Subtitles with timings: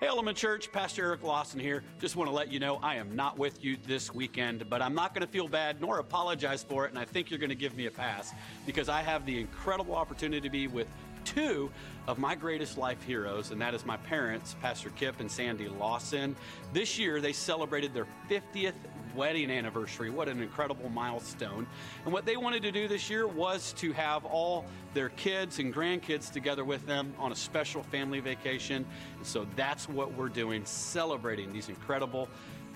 [0.00, 1.82] Hey, Element Church, Pastor Eric Lawson here.
[1.98, 4.94] Just want to let you know I am not with you this weekend, but I'm
[4.94, 7.56] not going to feel bad nor apologize for it, and I think you're going to
[7.56, 8.32] give me a pass
[8.64, 10.86] because I have the incredible opportunity to be with
[11.24, 11.68] two
[12.06, 16.36] of my greatest life heroes, and that is my parents, Pastor Kip and Sandy Lawson.
[16.72, 18.74] This year, they celebrated their 50th
[19.18, 20.10] wedding anniversary.
[20.10, 21.66] What an incredible milestone.
[22.04, 24.64] And what they wanted to do this year was to have all
[24.94, 28.86] their kids and grandkids together with them on a special family vacation.
[29.16, 32.28] And so that's what we're doing, celebrating these incredible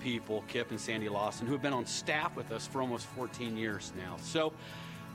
[0.03, 3.55] people, Kip and Sandy Lawson, who have been on staff with us for almost 14
[3.55, 4.17] years now.
[4.21, 4.51] So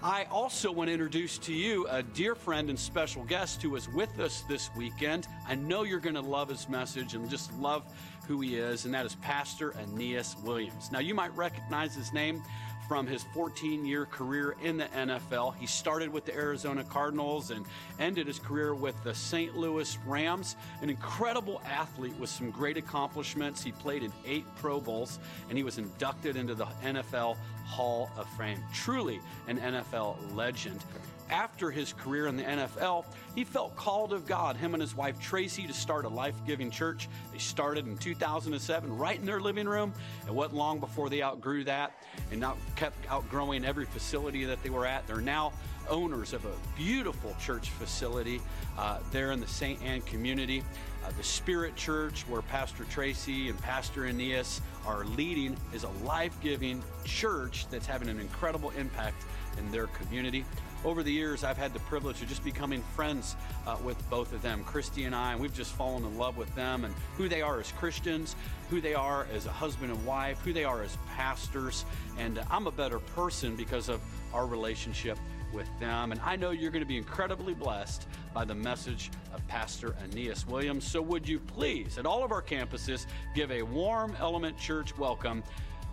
[0.02, 3.88] I also want to introduce to you a dear friend and special guest who was
[3.90, 5.26] with us this weekend.
[5.46, 7.82] I know you're going to love his message and just love
[8.28, 10.92] who he is, and that is Pastor Aeneas Williams.
[10.92, 12.42] Now, you might recognize his name
[12.86, 15.54] from his 14 year career in the NFL.
[15.56, 17.66] He started with the Arizona Cardinals and
[17.98, 19.56] ended his career with the St.
[19.56, 20.56] Louis Rams.
[20.80, 23.62] An incredible athlete with some great accomplishments.
[23.62, 27.36] He played in eight Pro Bowls and he was inducted into the NFL
[27.68, 28.62] Hall of Fame.
[28.72, 30.82] Truly an NFL legend
[31.30, 35.20] after his career in the NFL, he felt called of God, him and his wife
[35.20, 37.08] Tracy, to start a life giving church.
[37.32, 39.92] They started in 2007 right in their living room.
[40.26, 41.92] It wasn't long before they outgrew that
[42.30, 45.06] and now kept outgrowing every facility that they were at.
[45.06, 45.52] They're now
[45.88, 48.40] owners of a beautiful church facility
[48.76, 49.82] uh, there in the St.
[49.82, 50.62] Anne community.
[51.08, 56.36] Uh, the Spirit Church, where Pastor Tracy and Pastor Aeneas are leading, is a life
[56.42, 59.24] giving church that's having an incredible impact
[59.56, 60.44] in their community
[60.84, 63.36] over the years, I've had the privilege of just becoming friends
[63.66, 66.54] uh, with both of them, Christy and I, and we've just fallen in love with
[66.54, 68.36] them and who they are as Christians,
[68.70, 71.84] who they are as a husband and wife, who they are as pastors.
[72.16, 74.00] And uh, I'm a better person because of
[74.32, 75.18] our relationship
[75.52, 76.12] with them.
[76.12, 80.46] And I know you're going to be incredibly blessed by the message of Pastor Aeneas
[80.46, 80.84] Williams.
[80.84, 85.42] So, would you please, at all of our campuses, give a warm Element Church welcome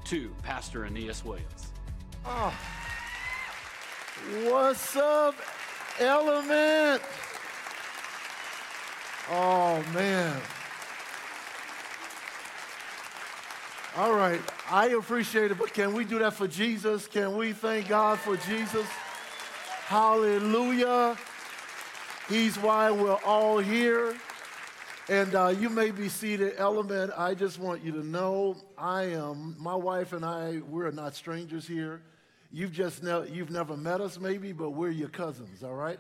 [0.06, 1.72] to Pastor Aeneas Williams?
[2.26, 2.54] Oh.
[4.46, 5.36] What's up,
[6.00, 7.02] Element?
[9.30, 10.42] Oh, man.
[13.98, 17.08] All right, I appreciate it, but can we do that for Jesus?
[17.08, 18.86] Can we thank God for Jesus?
[19.86, 21.16] Hallelujah.
[22.28, 24.16] He's why we're all here.
[25.10, 27.12] And uh, you may be seated, Element.
[27.16, 31.68] I just want you to know I am, my wife and I, we're not strangers
[31.68, 32.02] here.
[32.52, 36.00] You've just ne- you've never met us maybe, but we're your cousins, all right?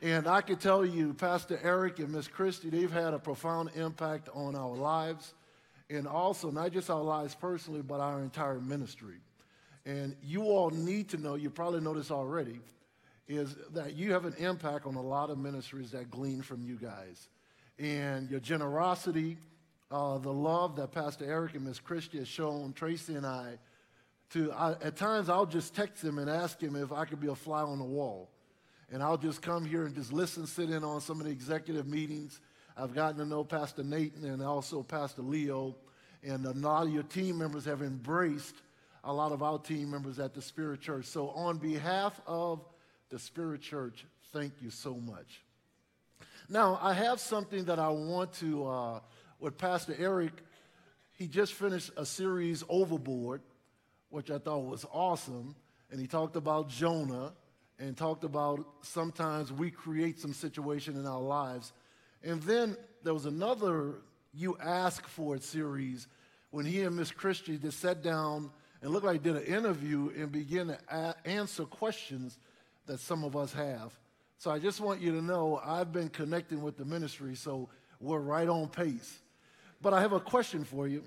[0.00, 4.30] And I can tell you, Pastor Eric and Miss Christie, they've had a profound impact
[4.32, 5.34] on our lives,
[5.90, 9.16] and also not just our lives personally, but our entire ministry.
[9.86, 12.58] And you all need to know, you probably know this already,
[13.28, 16.76] is that you have an impact on a lot of ministries that glean from you
[16.76, 17.28] guys.
[17.78, 19.38] And your generosity,
[19.92, 23.58] uh, the love that Pastor Eric and Miss Christie has shown Tracy and I
[24.30, 27.28] to, I, at times I'll just text him and ask him if I could be
[27.28, 28.28] a fly on the wall.
[28.90, 31.86] And I'll just come here and just listen, sit in on some of the executive
[31.86, 32.40] meetings.
[32.76, 35.76] I've gotten to know Pastor Nathan and also Pastor Leo.
[36.24, 38.56] And a lot of your team members have embraced
[39.06, 41.06] a lot of our team members at the Spirit Church.
[41.06, 42.64] So, on behalf of
[43.08, 45.42] the Spirit Church, thank you so much.
[46.48, 49.00] Now, I have something that I want to, uh,
[49.40, 50.32] with Pastor Eric,
[51.12, 53.40] he just finished a series, Overboard
[54.10, 55.54] which I thought was awesome.
[55.90, 57.32] And he talked about Jonah
[57.78, 61.72] and talked about sometimes we create some situation in our lives.
[62.22, 63.96] And then there was another
[64.32, 66.06] You Ask For It series
[66.50, 68.50] when he and Miss Christie just sat down
[68.82, 72.38] and looked like did an interview and began to a- answer questions
[72.86, 73.92] that some of us have.
[74.38, 77.68] So I just want you to know I've been connecting with the ministry, so
[78.00, 79.18] we're right on pace.
[79.80, 81.02] But I have a question for you.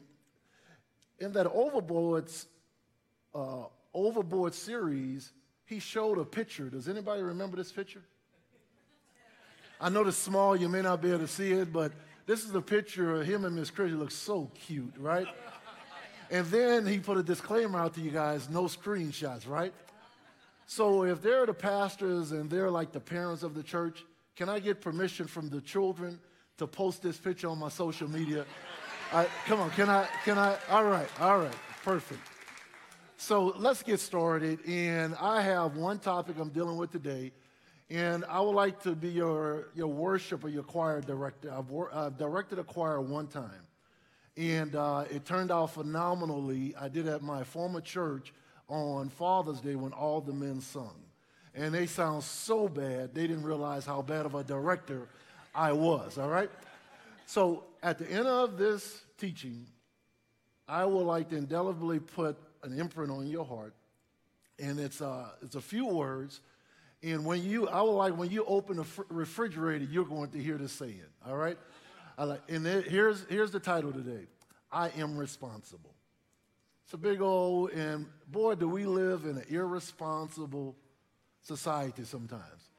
[1.20, 2.48] In that Overboard's
[3.36, 5.32] uh, Overboard series,
[5.66, 6.70] he showed a picture.
[6.70, 8.02] Does anybody remember this picture?
[9.82, 11.94] I know it's small, you may not be able to see it, but
[12.26, 13.96] this is a picture of him and Miss Christie.
[13.96, 15.28] Looks so cute, right?
[16.32, 19.74] And then he put a disclaimer out to you guys no screenshots, right?
[20.66, 24.06] So if they're the pastors and they're like the parents of the church,
[24.36, 26.20] can I get permission from the children
[26.58, 28.46] to post this picture on my social media?
[29.14, 30.08] I, come on, can I?
[30.24, 30.58] Can I?
[30.70, 32.22] All right, all right, perfect.
[33.18, 34.66] So let's get started.
[34.66, 37.34] And I have one topic I'm dealing with today.
[37.90, 41.52] And I would like to be your, your worship or your choir director.
[41.52, 43.68] I've, wor- I've directed a choir one time.
[44.40, 46.74] And uh, it turned out phenomenally.
[46.80, 48.34] I did at my former church
[48.70, 50.96] on Father's Day when all the men sung.
[51.54, 55.10] And they sound so bad, they didn't realize how bad of a director
[55.54, 56.50] I was, all right?
[57.26, 59.66] So at the end of this teaching,
[60.70, 63.74] I would like to indelibly put an imprint on your heart.
[64.58, 66.40] And it's, uh, it's a few words.
[67.04, 70.38] And when you, I would like when you open the fr- refrigerator, you're going to
[70.38, 71.58] hear this saying, all right?
[72.20, 74.28] I like, and it, here's, here's the title today
[74.70, 75.96] I am responsible.
[76.84, 80.76] It's a big old, and boy, do we live in an irresponsible
[81.44, 82.72] society sometimes.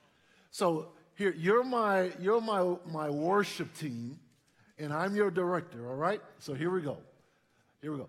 [0.51, 4.19] So here, you're my, you're my, my worship team,
[4.79, 6.21] and I'm your director, all right?
[6.41, 6.99] So here we go.
[7.81, 8.09] Here we go.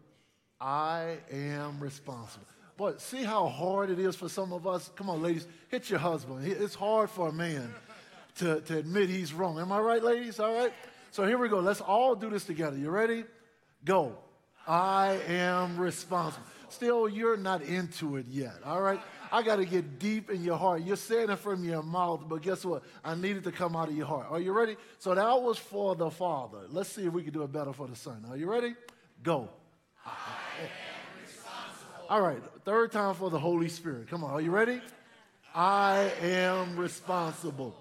[0.59, 2.45] I am responsible.
[2.75, 4.91] Boy, see how hard it is for some of us?
[4.97, 6.45] Come on, ladies, hit your husband.
[6.45, 7.73] It's hard for a man
[8.39, 9.59] to, to admit he's wrong.
[9.59, 10.37] Am I right, ladies?
[10.39, 10.73] All right?
[11.11, 11.59] So here we go.
[11.59, 12.77] Let's all do this together.
[12.77, 13.25] You ready?
[13.83, 14.17] Go.
[14.67, 16.45] I am responsible.
[16.69, 19.01] Still, you're not into it yet, all right?
[19.29, 20.83] I got to get deep in your heart.
[20.83, 22.83] You're saying it from your mouth, but guess what?
[23.03, 24.27] I need it to come out of your heart.
[24.29, 24.77] Are you ready?
[24.99, 26.59] So that was for the Father.
[26.69, 28.25] Let's see if we can do it better for the Son.
[28.29, 28.73] Are you ready?
[29.21, 29.49] Go.
[30.05, 30.11] I
[30.61, 32.05] am responsible.
[32.09, 34.09] All right, third time for the Holy Spirit.
[34.09, 34.81] Come on, are you ready?
[35.53, 37.75] I am responsible.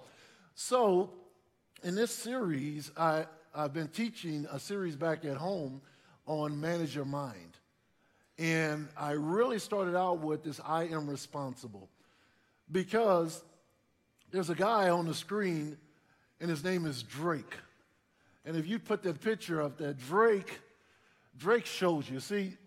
[0.53, 1.11] So,
[1.83, 3.25] in this series, I,
[3.55, 5.81] I've been teaching a series back at home
[6.25, 7.57] on manage your mind.
[8.37, 11.89] And I really started out with this I am responsible
[12.71, 13.43] because
[14.31, 15.77] there's a guy on the screen
[16.39, 17.55] and his name is Drake.
[18.45, 20.59] And if you put that picture up there, Drake,
[21.37, 22.19] Drake shows you.
[22.19, 22.57] See,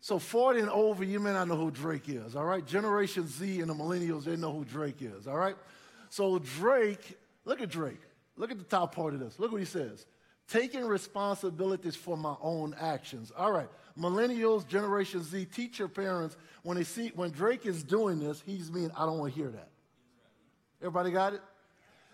[0.00, 2.64] so 40 and over, you may not know who Drake is, all right?
[2.64, 5.56] Generation Z and the millennials, they know who Drake is, all right?
[6.08, 8.00] So Drake, look at Drake.
[8.36, 9.38] Look at the top part of this.
[9.38, 10.06] Look what he says
[10.48, 13.32] taking responsibilities for my own actions.
[13.36, 18.18] All right, millennials, Generation Z, teach your parents when they see when Drake is doing
[18.18, 19.68] this, he's mean, I don't want to hear that.
[20.80, 21.40] Everybody got it?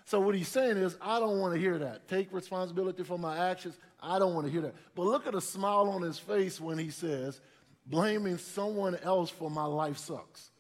[0.05, 2.09] So what he's saying is, I don't want to hear that.
[2.09, 3.79] Take responsibility for my actions.
[4.01, 4.75] I don't want to hear that.
[4.95, 7.41] But look at the smile on his face when he says,
[7.87, 10.51] blaming someone else for my life sucks.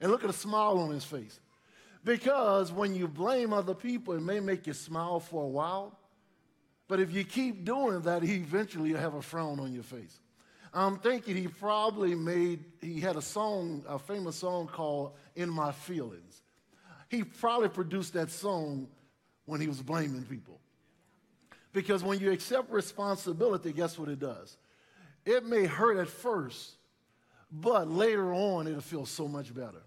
[0.00, 1.40] and look at the smile on his face.
[2.04, 5.98] Because when you blame other people, it may make you smile for a while,
[6.88, 10.18] but if you keep doing that, eventually you have a frown on your face.
[10.72, 15.72] I'm thinking he probably made, he had a song, a famous song called In My
[15.72, 16.42] Feelings.
[17.08, 18.88] He probably produced that song
[19.44, 20.60] when he was blaming people.
[21.72, 24.56] Because when you accept responsibility, guess what it does?
[25.24, 26.76] It may hurt at first,
[27.50, 29.82] but later on it'll feel so much better.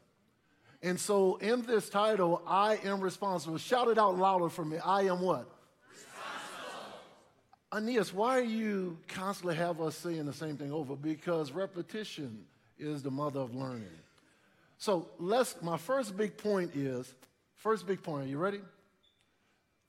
[0.83, 3.57] And so in this title, I am responsible.
[3.57, 4.77] Shout it out louder for me.
[4.77, 5.49] I am what?
[5.89, 6.11] Responsible.
[7.71, 10.97] Aeneas, why are you constantly have us saying the same thing over?
[10.97, 12.43] Because repetition
[12.77, 13.87] is the mother of learning.
[14.77, 17.15] So let's, my first big point is,
[17.55, 18.59] first big point, are you ready?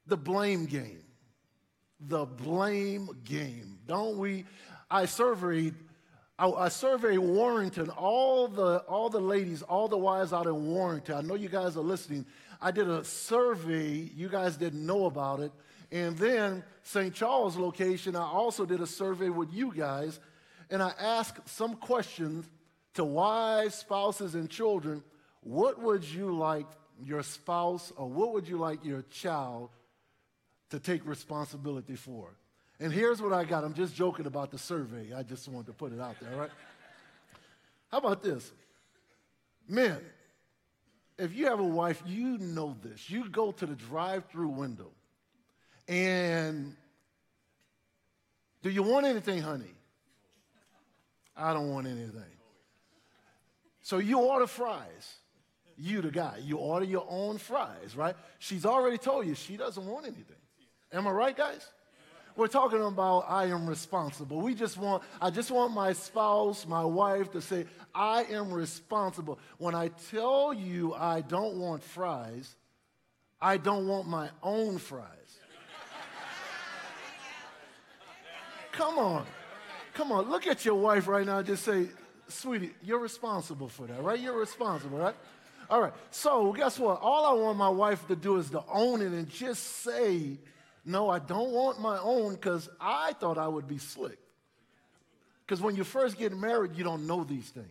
[0.06, 1.02] The blame game.
[1.98, 3.80] The blame game.
[3.88, 4.44] Don't we?
[4.88, 5.74] I surveyed,
[6.38, 11.16] I, I surveyed Warrenton, all the, all the ladies, all the wives out in Warrenton,
[11.16, 12.26] I know you guys are listening.
[12.60, 15.52] I did a survey, you guys didn't know about it.
[15.92, 17.14] And then St.
[17.14, 20.18] Charles location, I also did a survey with you guys,
[20.70, 22.48] and I asked some questions
[22.94, 25.04] to wives, spouses, and children.
[25.42, 26.66] What would you like
[27.04, 29.70] your spouse or what would you like your child
[30.70, 32.30] to take responsibility for?
[32.80, 33.64] And here's what I got.
[33.64, 35.14] I'm just joking about the survey.
[35.14, 36.50] I just wanted to put it out there, right?
[37.90, 38.50] How about this?
[39.68, 40.00] Men,
[41.16, 43.08] if you have a wife, you know this.
[43.08, 44.90] You go to the drive through window
[45.86, 46.74] and
[48.62, 49.74] do you want anything, honey?
[51.36, 52.22] I don't want anything.
[53.82, 55.16] So you order fries.
[55.76, 58.16] You, the guy, you order your own fries, right?
[58.38, 60.36] She's already told you she doesn't want anything.
[60.92, 61.66] Am I right, guys?
[62.36, 64.40] We're talking about I am responsible.
[64.40, 69.38] We just want, I just want my spouse, my wife to say, I am responsible.
[69.58, 72.56] When I tell you I don't want fries,
[73.40, 75.08] I don't want my own fries.
[78.72, 79.24] Come on.
[79.92, 80.28] Come on.
[80.28, 81.88] Look at your wife right now and just say,
[82.26, 84.18] sweetie, you're responsible for that, right?
[84.18, 85.14] You're responsible, right?
[85.70, 85.92] All right.
[86.10, 87.00] So guess what?
[87.00, 90.38] All I want my wife to do is to own it and just say,
[90.84, 94.18] no, I don't want my own because I thought I would be slick.
[95.46, 97.68] Because when you first get married, you don't know these things,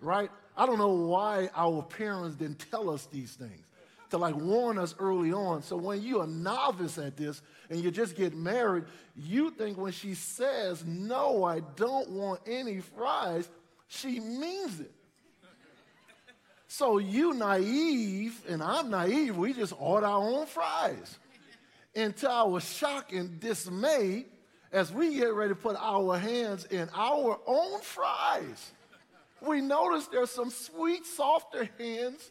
[0.00, 0.30] right?
[0.56, 3.64] I don't know why our parents didn't tell us these things
[4.10, 5.62] to like warn us early on.
[5.62, 7.40] So when you're a novice at this
[7.70, 8.84] and you just get married,
[9.16, 13.48] you think when she says, No, I don't want any fries,
[13.88, 14.92] she means it.
[16.68, 21.18] So you naive and I'm naive, we just order our own fries.
[21.94, 24.26] Until our shock and dismay
[24.72, 28.72] as we get ready to put our hands in our own fries,
[29.40, 32.30] we notice there's some sweet, softer hands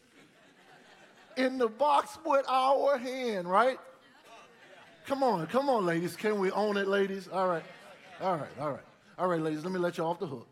[1.37, 3.77] in the box with our hand, right?
[5.05, 6.15] Come on, come on, ladies.
[6.15, 7.27] Can we own it, ladies?
[7.27, 7.63] All right,
[8.21, 8.83] all right, all right.
[9.17, 10.47] All right, ladies, let me let you off the hook.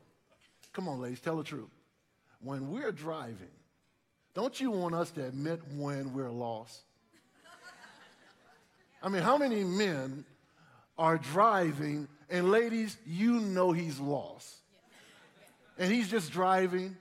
[0.74, 1.70] Come on, ladies, tell the truth.
[2.42, 3.50] When we're driving,
[4.36, 6.82] don't you want us to admit when we're lost?
[9.01, 10.25] I mean, how many men
[10.98, 14.56] are driving, and ladies, you know he's lost.
[15.77, 16.98] And he's just driving,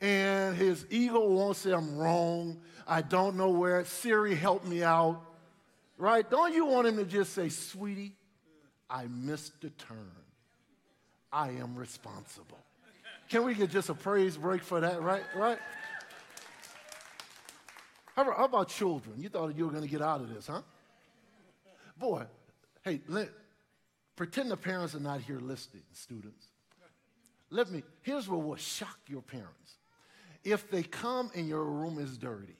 [0.00, 2.60] and his ego won't say, I'm wrong.
[2.86, 3.84] I don't know where.
[3.84, 5.22] Siri, help me out.
[5.96, 6.28] Right?
[6.28, 8.14] Don't you want him to just say, Sweetie,
[8.90, 10.10] I missed the turn.
[11.32, 12.58] I am responsible.
[13.28, 15.22] Can we get just a praise break for that, right?
[15.36, 15.58] Right?
[18.16, 19.16] How about children?
[19.18, 20.62] You thought you were going to get out of this, huh?
[21.98, 22.24] Boy,
[22.82, 23.28] hey, let,
[24.16, 26.46] pretend the parents are not here listening, students.
[27.50, 29.76] Let me, here's what will shock your parents.
[30.44, 32.56] If they come and your room is dirty,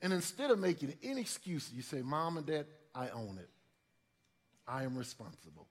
[0.00, 3.48] and instead of making any excuse, you say, Mom and Dad, I own it.
[4.66, 5.66] I am responsible.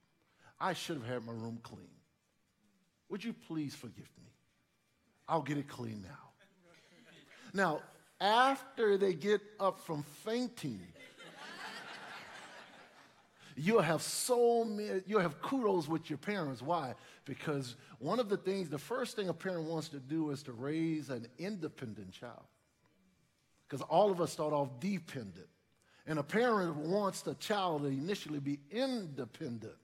[0.60, 1.88] I should have had my room clean.
[3.10, 4.30] Would you please forgive me?
[5.28, 6.10] I'll get it clean now.
[7.54, 7.82] Now,
[8.20, 10.82] after they get up from fainting,
[13.56, 16.62] you'll have so many, you'll have kudos with your parents.
[16.62, 16.96] Why?
[17.26, 20.52] Because one of the things, the first thing a parent wants to do is to
[20.52, 22.44] raise an independent child.
[23.68, 25.48] Because all of us start off dependent.
[26.06, 29.76] And a parent wants the child to initially be independent.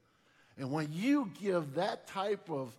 [0.58, 2.76] And when you give that type of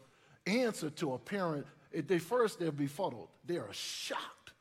[0.46, 3.28] answer to a parent, they first they're befuddled.
[3.46, 4.52] They are shocked.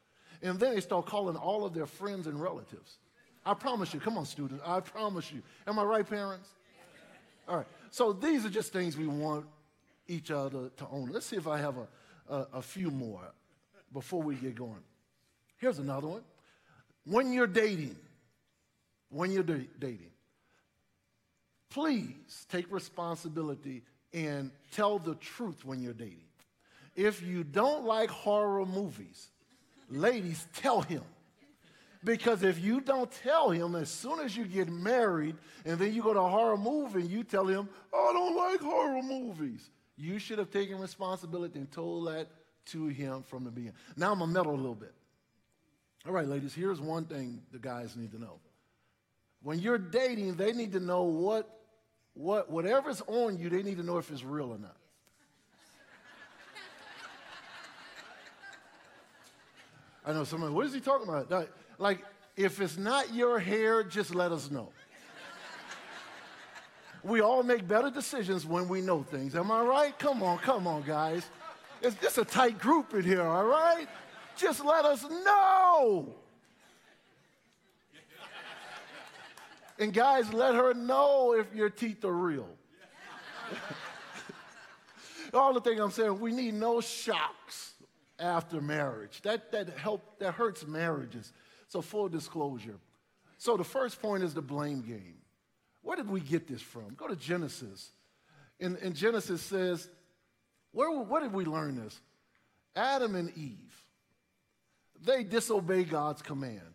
[0.42, 2.98] And then they start calling all of their friends and relatives.
[3.46, 4.00] I promise you.
[4.00, 4.64] Come on, students.
[4.66, 5.42] I promise you.
[5.66, 6.50] Am I right, parents?
[7.48, 7.68] All right.
[7.92, 9.46] So these are just things we want
[10.08, 11.10] each other to own.
[11.12, 11.88] Let's see if I have a,
[12.34, 13.22] a, a few more
[13.94, 14.84] before we get going.
[15.58, 16.22] Here's another one.
[17.06, 17.96] When you're dating,
[19.10, 20.12] when you're dating,
[21.70, 26.18] please take responsibility and tell the truth when you're dating.
[26.96, 29.30] If you don't like horror movies,
[29.90, 31.04] ladies, tell him.
[32.04, 36.02] Because if you don't tell him as soon as you get married and then you
[36.02, 39.70] go to a horror movie and you tell him, oh, I don't like horror movies,
[39.98, 42.30] you should have taken responsibility and told that
[42.68, 43.76] to him from the beginning.
[43.98, 44.94] Now I'm going to meddle a little bit.
[46.08, 48.40] All right, ladies, here's one thing the guys need to know.
[49.44, 51.50] When you're dating, they need to know what,
[52.14, 54.78] what whatever's on you, they need to know if it's real or not.
[60.06, 61.30] I know somebody, what is he talking about?
[61.80, 62.06] Like,
[62.36, 64.70] if it's not your hair, just let us know.
[67.04, 69.34] we all make better decisions when we know things.
[69.36, 69.98] Am I right?
[69.98, 71.26] Come on, come on, guys.
[71.82, 73.88] It's just a tight group in here, all right?
[74.36, 76.14] Just let us know.
[79.80, 82.50] And guys, let her know if your teeth are real.
[85.34, 87.74] All the thing I'm saying, we need no shocks
[88.20, 89.22] after marriage.
[89.22, 91.32] That, that, help, that hurts marriages.
[91.70, 92.78] So, full disclosure.
[93.38, 95.20] So, the first point is the blame game.
[95.84, 96.96] Where did we get this from?
[96.96, 97.92] Go to Genesis.
[98.60, 99.88] And, in Genesis says,
[100.72, 102.00] where, where did we learn this?
[102.76, 103.84] Adam and Eve,
[105.02, 106.74] they disobey God's command.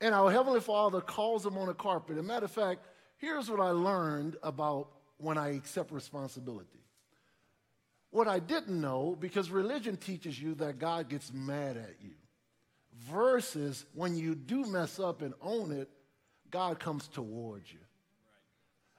[0.00, 2.16] And our Heavenly Father calls them on a carpet.
[2.16, 2.80] As a matter of fact,
[3.18, 4.88] here's what I learned about
[5.18, 6.80] when I accept responsibility.
[8.10, 12.12] What I didn't know, because religion teaches you that God gets mad at you
[13.08, 15.88] versus when you do mess up and own it,
[16.50, 17.78] God comes towards you.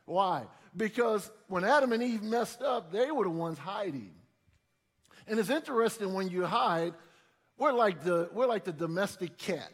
[0.05, 0.45] Why?
[0.75, 4.13] Because when Adam and Eve messed up, they were the ones hiding.
[5.27, 6.93] And it's interesting when you hide,
[7.57, 9.71] we're like the, we're like the domestic cat.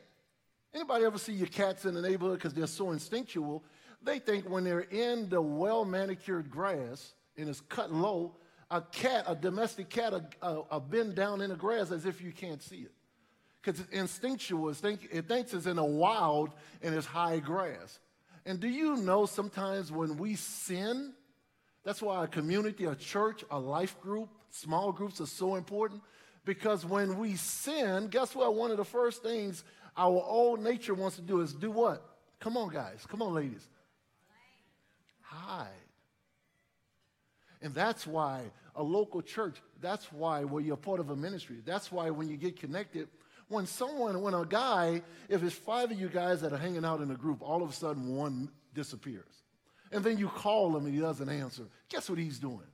[0.74, 3.63] Anybody ever see your cats in the neighborhood because they're so instinctual?
[4.03, 8.36] They think when they're in the well manicured grass and it's cut low,
[8.69, 12.62] a cat, a domestic cat, a bend down in the grass as if you can't
[12.62, 12.91] see it
[13.67, 14.69] because it's instinctual.
[14.69, 18.00] It, think, it thinks it's in a wild and it's high grass.
[18.45, 21.13] And do you know sometimes when we sin,
[21.83, 26.01] that's why a community, a church, a life group, small groups are so important.
[26.45, 28.55] Because when we sin, guess what?
[28.55, 29.65] One of the first things
[29.97, 32.01] our old nature wants to do is do what?
[32.39, 33.05] Come on, guys.
[33.09, 33.67] Come on, ladies.
[35.24, 35.67] Hide.
[37.62, 38.43] And that's why
[38.77, 42.38] a local church, that's why when you're part of a ministry, that's why when you
[42.38, 43.09] get connected,
[43.49, 47.01] When someone, when a guy, if it's five of you guys that are hanging out
[47.01, 49.23] in a group, all of a sudden one disappears.
[49.91, 51.63] And then you call him and he doesn't answer.
[51.89, 52.67] Guess what he's doing?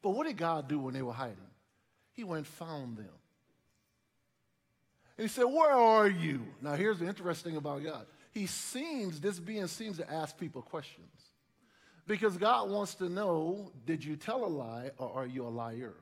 [0.00, 1.36] But what did God do when they were hiding?
[2.12, 3.06] He went and found them.
[5.16, 6.46] And he said, Where are you?
[6.62, 8.06] Now, here's the interesting thing about God.
[8.30, 11.06] He seems, this being seems to ask people questions.
[12.06, 15.94] Because God wants to know, did you tell a lie or are you a liar?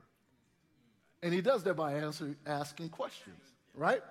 [1.22, 3.40] And he does that by answer, asking questions,
[3.74, 4.02] right?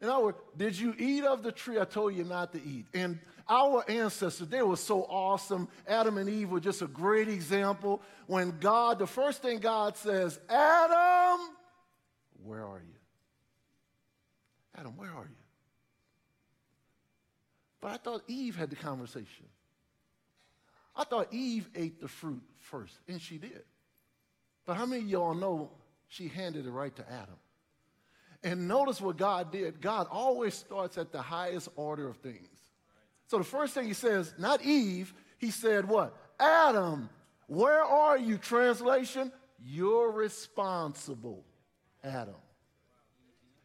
[0.00, 2.86] In other words, did you eat of the tree I told you not to eat?
[2.92, 5.68] And our ancestors, they were so awesome.
[5.86, 8.02] Adam and Eve were just a great example.
[8.26, 11.40] When God, the first thing God says, Adam,
[12.44, 12.94] where are you?
[14.76, 15.36] Adam, where are you?
[17.80, 19.46] But I thought Eve had the conversation.
[20.94, 23.62] I thought Eve ate the fruit first, and she did.
[24.66, 25.70] But how many of y'all know
[26.12, 27.36] she handed it right to Adam?
[28.44, 29.80] And notice what God did.
[29.80, 32.48] God always starts at the highest order of things.
[33.28, 36.14] So the first thing he says, not Eve, he said what?
[36.38, 37.08] Adam,
[37.46, 38.36] where are you?
[38.36, 39.32] Translation,
[39.64, 41.44] you're responsible,
[42.04, 42.34] Adam.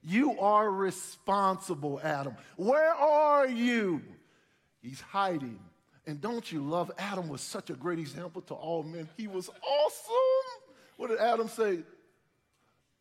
[0.02, 2.38] You are responsible, Adam.
[2.56, 4.02] Where are you?
[4.82, 5.60] He's hiding.
[6.06, 9.10] And don't you love Adam was such a great example to all men.
[9.18, 10.64] He was awesome.
[10.96, 11.80] What did Adam say?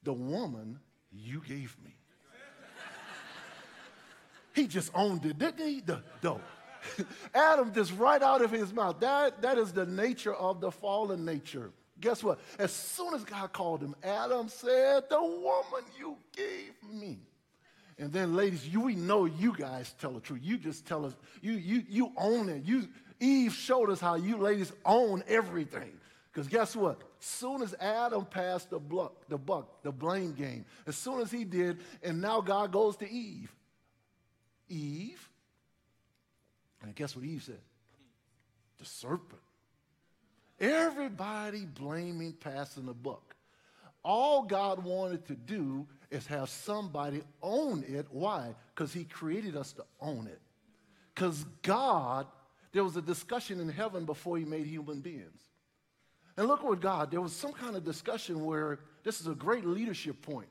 [0.06, 0.78] The woman
[1.10, 1.96] you gave me.
[4.54, 5.80] he just owned it, didn't he?
[5.80, 6.36] The, the,
[7.34, 9.00] Adam just right out of his mouth.
[9.00, 11.72] That, that is the nature of the fallen nature.
[11.98, 12.38] Guess what?
[12.60, 17.18] As soon as God called him, Adam said, The woman you gave me.
[17.98, 20.38] And then, ladies, you, we know you guys tell the truth.
[20.40, 22.62] You just tell us, you, you, you own it.
[22.64, 22.86] You,
[23.18, 25.98] Eve showed us how you ladies own everything.
[26.36, 27.00] Because guess what?
[27.18, 31.30] As soon as Adam passed the buck, the buck, the blame game, as soon as
[31.30, 33.50] he did, and now God goes to Eve.
[34.68, 35.30] Eve,
[36.82, 37.60] and guess what Eve said?
[38.78, 39.40] The serpent.
[40.60, 43.34] Everybody blaming, passing the buck.
[44.04, 48.08] All God wanted to do is have somebody own it.
[48.10, 48.54] Why?
[48.74, 50.42] Because He created us to own it.
[51.14, 52.26] Because God,
[52.72, 55.45] there was a discussion in heaven before He made human beings.
[56.36, 59.64] And look what God, there was some kind of discussion where this is a great
[59.64, 60.48] leadership point.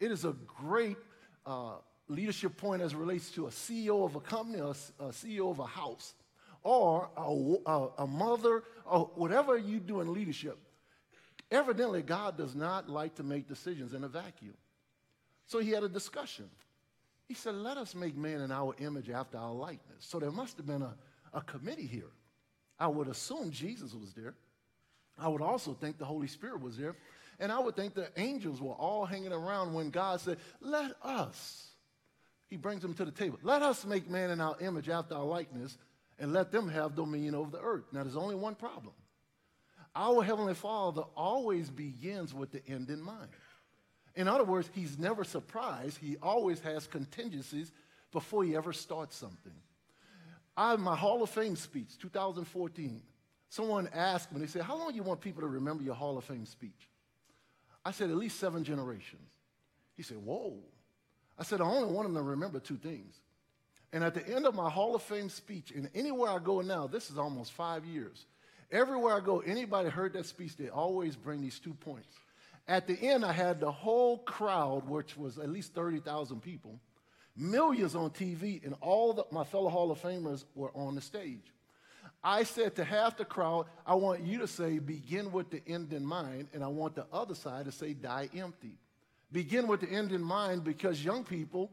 [0.00, 0.96] It is a great
[1.44, 1.74] uh,
[2.08, 5.66] leadership point as relates to a CEO of a company, or a CEO of a
[5.66, 6.14] house,
[6.62, 10.58] or a, a, a mother, or whatever you do in leadership.
[11.50, 14.54] Evidently, God does not like to make decisions in a vacuum.
[15.46, 16.48] So he had a discussion.
[17.26, 20.00] He said, Let us make man in our image after our likeness.
[20.00, 20.94] So there must have been a,
[21.32, 22.10] a committee here.
[22.78, 24.34] I would assume Jesus was there.
[25.18, 26.96] I would also think the Holy Spirit was there.
[27.40, 31.68] And I would think the angels were all hanging around when God said, Let us.
[32.48, 33.38] He brings them to the table.
[33.42, 35.76] Let us make man in our image after our likeness
[36.18, 37.84] and let them have dominion over the earth.
[37.92, 38.94] Now, there's only one problem.
[39.94, 43.28] Our Heavenly Father always begins with the end in mind.
[44.14, 45.98] In other words, He's never surprised.
[45.98, 47.70] He always has contingencies
[48.12, 49.52] before He ever starts something.
[50.56, 53.02] I my Hall of Fame speech, 2014.
[53.50, 56.18] Someone asked me, they said, How long do you want people to remember your Hall
[56.18, 56.88] of Fame speech?
[57.84, 59.28] I said, At least seven generations.
[59.96, 60.58] He said, Whoa.
[61.38, 63.14] I said, I only want them to remember two things.
[63.92, 66.86] And at the end of my Hall of Fame speech, and anywhere I go now,
[66.86, 68.26] this is almost five years.
[68.70, 72.14] Everywhere I go, anybody heard that speech, they always bring these two points.
[72.66, 76.78] At the end, I had the whole crowd, which was at least 30,000 people,
[77.34, 81.54] millions on TV, and all the, my fellow Hall of Famers were on the stage.
[82.22, 85.92] I said to half the crowd, I want you to say, begin with the end
[85.92, 88.76] in mind, and I want the other side to say, die empty.
[89.30, 91.70] Begin with the end in mind because young people,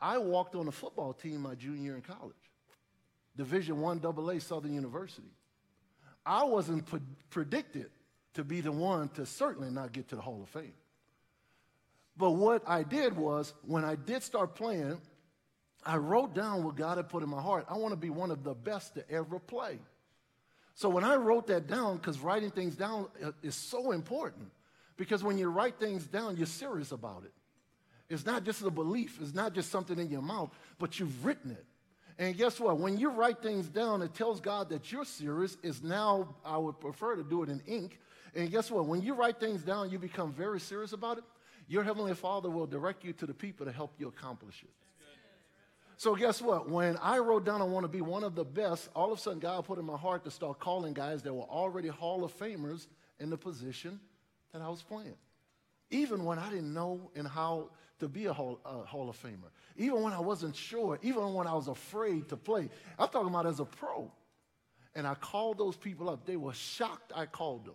[0.00, 2.34] I walked on a football team my junior year in college,
[3.36, 5.30] Division One AA Southern University.
[6.26, 7.90] I wasn't pre- predicted
[8.34, 10.72] to be the one to certainly not get to the Hall of Fame.
[12.16, 15.00] But what I did was, when I did start playing,
[15.86, 17.66] I wrote down what God had put in my heart.
[17.68, 19.78] I want to be one of the best to ever play.
[20.74, 24.50] So when I wrote that down, because writing things down uh, is so important,
[24.96, 27.32] because when you write things down, you're serious about it.
[28.08, 31.50] It's not just a belief, it's not just something in your mouth, but you've written
[31.50, 31.64] it.
[32.18, 32.78] And guess what?
[32.78, 35.56] When you write things down, it tells God that you're serious.
[35.62, 37.98] Is now, I would prefer to do it in ink.
[38.36, 38.86] And guess what?
[38.86, 41.24] When you write things down, you become very serious about it.
[41.66, 44.70] Your Heavenly Father will direct you to the people to help you accomplish it.
[45.96, 46.68] So guess what?
[46.68, 49.20] When I wrote down I want to be one of the best, all of a
[49.20, 52.36] sudden God put in my heart to start calling guys that were already Hall of
[52.36, 52.86] Famers
[53.20, 54.00] in the position
[54.52, 55.14] that I was playing.
[55.90, 59.50] even when I didn't know and how to be a Hall, uh, Hall of Famer,
[59.76, 62.68] even when I wasn't sure, even when I was afraid to play.
[62.98, 64.10] I'm talking about as a pro.
[64.96, 66.24] And I called those people up.
[66.26, 67.74] They were shocked I called them.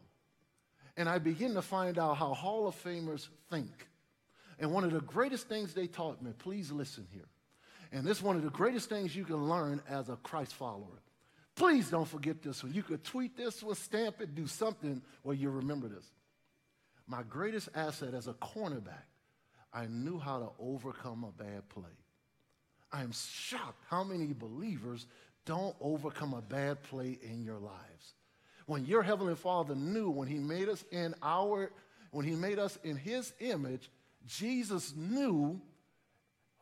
[0.97, 3.87] And I began to find out how Hall of Famers think.
[4.59, 7.27] And one of the greatest things they taught me, please listen here.
[7.91, 11.01] And this is one of the greatest things you can learn as a Christ follower.
[11.55, 12.73] Please don't forget this one.
[12.73, 16.05] You could tweet this or stamp it, do something where you remember this.
[17.07, 19.07] My greatest asset as a cornerback,
[19.73, 21.83] I knew how to overcome a bad play.
[22.91, 25.07] I am shocked how many believers
[25.45, 28.13] don't overcome a bad play in your lives.
[28.67, 31.71] When your heavenly Father knew when he made us in our
[32.11, 33.89] when he made us in his image,
[34.25, 35.61] Jesus knew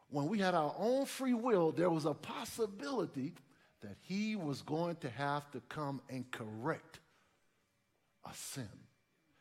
[0.09, 3.33] when we had our own free will, there was a possibility
[3.81, 6.99] that he was going to have to come and correct
[8.25, 8.69] a sin.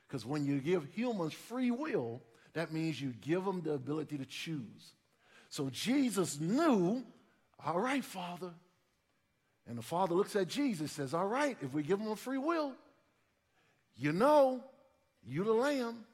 [0.07, 4.25] Because when you give humans free will, that means you give them the ability to
[4.25, 4.95] choose.
[5.49, 7.05] So Jesus knew,
[7.65, 8.53] all right, Father.
[9.69, 12.39] And the Father looks at Jesus says, all right, if we give them a free
[12.39, 12.73] will,
[13.97, 14.63] you know,
[15.25, 16.05] you the lamb,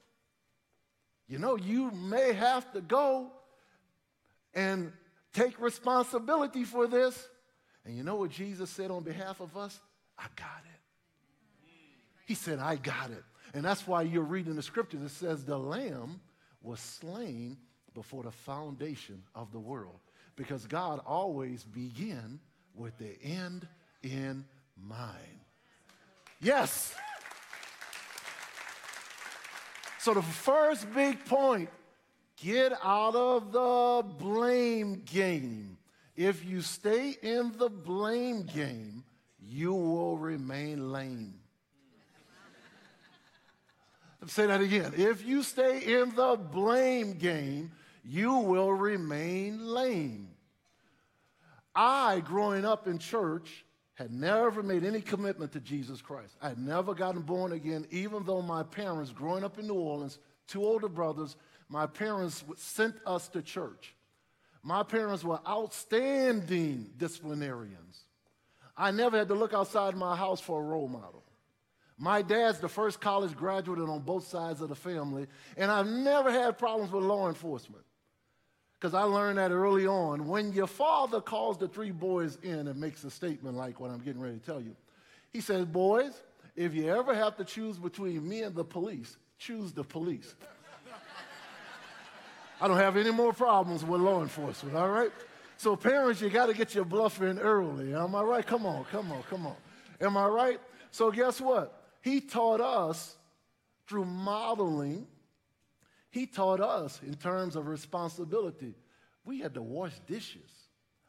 [1.29, 3.31] you know, you may have to go
[4.55, 4.93] and
[5.33, 7.29] take responsibility for this.
[7.85, 9.79] And you know what Jesus said on behalf of us?
[10.19, 10.81] I got it.
[12.27, 13.25] He said, I got it.
[13.55, 15.03] And that's why you're reading the scriptures.
[15.03, 16.21] It says, the lamb
[16.63, 17.59] was slain
[17.95, 19.99] before the foundation of the world.
[20.37, 22.41] Because God always began
[22.75, 23.67] with the end
[24.03, 24.45] in
[24.81, 25.41] mind.
[26.41, 26.95] Yes.
[29.99, 31.69] So, the first big point
[32.43, 35.79] get out of the blame game.
[36.17, 39.05] If you stay in the blame game,
[39.41, 41.35] you will remain lame.
[44.27, 44.93] Say that again.
[44.97, 47.73] If you stay in the blame game,
[48.05, 50.29] you will remain lame.
[51.75, 56.37] I, growing up in church, had never made any commitment to Jesus Christ.
[56.41, 60.19] I had never gotten born again, even though my parents, growing up in New Orleans,
[60.47, 61.37] two older brothers,
[61.73, 63.95] my parents sent us to church.
[64.63, 68.05] My parents were outstanding disciplinarians.
[68.77, 71.23] I never had to look outside my house for a role model.
[71.97, 76.31] My dad's the first college graduate on both sides of the family, and I've never
[76.31, 77.85] had problems with law enforcement
[78.79, 80.29] because I learned that early on.
[80.29, 84.01] When your father calls the three boys in and makes a statement like what I'm
[84.01, 84.77] getting ready to tell you,
[85.31, 86.13] he says, Boys,
[86.55, 90.35] if you ever have to choose between me and the police, choose the police.
[92.63, 95.11] I don't have any more problems with law enforcement, all right?
[95.59, 97.95] So, parents, you got to get your bluff in early.
[97.95, 98.47] Am I right?
[98.47, 99.57] Come on, come on, come on.
[100.01, 100.61] Am I right?
[100.91, 101.85] So, guess what?
[102.01, 103.17] He taught us
[103.87, 105.07] through modeling
[106.13, 108.75] he taught us in terms of responsibility.
[109.25, 110.51] We had to wash dishes.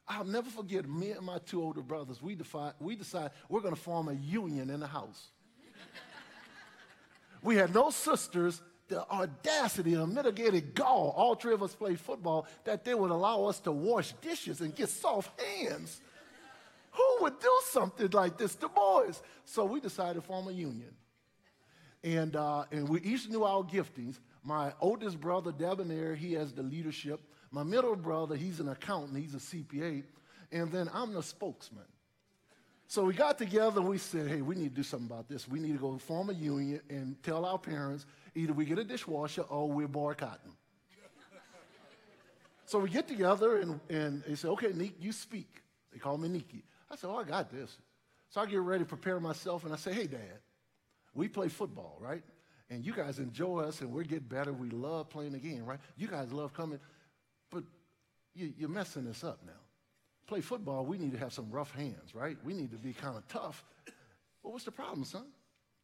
[0.08, 3.76] I'll never forget me and my two older brothers, we, defi- we decided we're going
[3.76, 5.28] to form a union in the house.
[7.44, 8.62] we had no sisters,
[8.94, 13.46] the audacity and mitigated gall, all three of us play football, that they would allow
[13.46, 16.00] us to wash dishes and get soft hands.
[16.92, 19.22] Who would do something like this to boys?
[19.46, 20.94] So we decided to form a union.
[22.04, 24.20] And, uh, and we each knew our giftings.
[24.44, 27.20] My oldest brother, Debonair, he has the leadership.
[27.50, 30.04] My middle brother, he's an accountant, he's a CPA.
[30.52, 31.86] And then I'm the spokesman.
[32.88, 35.48] So we got together and we said, hey, we need to do something about this.
[35.48, 38.84] We need to go form a union and tell our parents either we get a
[38.84, 40.56] dishwasher or we're boycotting.
[42.66, 45.62] so we get together and, and they say, okay, Nick, you speak.
[45.92, 46.64] They call me Nikki.
[46.90, 47.78] I said, oh, I got this.
[48.30, 50.40] So I get ready to prepare myself and I say, hey, Dad,
[51.14, 52.24] we play football, right?
[52.74, 54.52] and you guys enjoy us and we're getting better.
[54.52, 55.80] We love playing again, right?
[55.96, 56.80] You guys love coming,
[57.52, 57.64] but
[58.34, 59.52] you, you're messing this up now.
[60.26, 62.38] Play football, we need to have some rough hands, right?
[62.44, 63.64] We need to be kind of tough.
[64.42, 65.26] Well, what's the problem, son?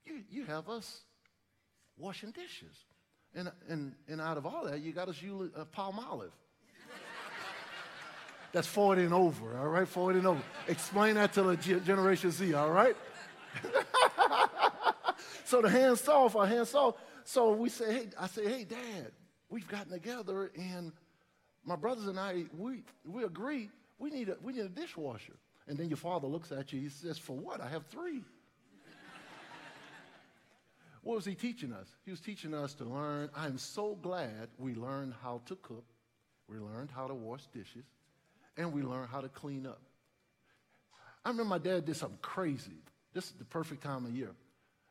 [0.05, 1.01] You, you have us
[1.99, 2.85] washing dishes.
[3.35, 6.31] And, and, and out of all that, you got us use Palmolive.
[8.51, 9.87] That's 40 and over, all right?
[9.87, 10.41] 40 and over.
[10.67, 12.95] Explain that to the Generation Z, all right?
[15.49, 16.93] So the hands off, our hands off.
[17.23, 19.11] So we say, hey, I say, hey, Dad,
[19.49, 20.91] we've gotten together and
[21.65, 25.33] my brothers and I, we, we agree we need, a, we need a dishwasher.
[25.67, 27.61] And then your father looks at you, he says, for what?
[27.61, 28.21] I have three.
[31.09, 31.87] What was he teaching us?
[32.05, 33.31] He was teaching us to learn.
[33.35, 35.85] I'm so glad we learned how to cook,
[36.47, 37.83] we learned how to wash dishes,
[38.55, 39.81] and we learned how to clean up.
[41.25, 42.77] I remember my dad did something crazy.
[43.11, 44.35] This is the perfect time of year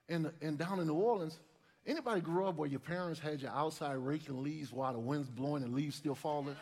[0.09, 1.39] and, and down in New Orleans,
[1.87, 5.63] Anybody grew up where your parents had you outside raking leaves while the wind's blowing
[5.63, 6.57] and leaves still falling?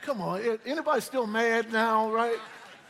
[0.00, 2.38] Come on, anybody still mad now, right?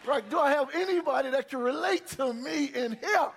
[0.06, 0.30] Right?
[0.30, 3.28] Do I have anybody that can relate to me in here?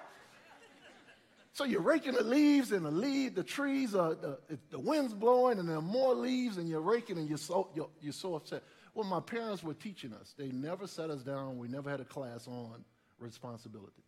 [1.56, 4.38] So you're raking the leaves and the leaf, the trees, are, the,
[4.72, 7.88] the wind's blowing and there are more leaves and you're raking and you're so, you're,
[8.02, 8.62] you're so upset.
[8.94, 10.36] Well, my parents were teaching us.
[10.38, 11.58] They never set us down.
[11.58, 12.84] We never had a class on
[13.20, 14.04] responsibility.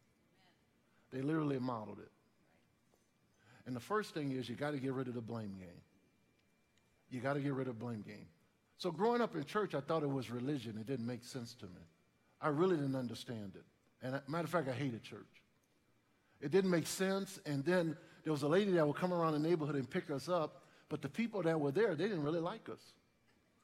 [1.09, 2.11] They literally modeled it.
[3.65, 5.81] And the first thing is you got to get rid of the blame game.
[7.09, 8.27] You got to get rid of blame game.
[8.77, 10.77] So growing up in church, I thought it was religion.
[10.77, 11.81] It didn't make sense to me.
[12.41, 13.63] I really didn't understand it.
[14.01, 15.36] And matter of fact, I hated church.
[16.41, 17.39] It didn't make sense.
[17.45, 20.29] And then there was a lady that would come around the neighborhood and pick us
[20.29, 22.81] up, but the people that were there, they didn't really like us.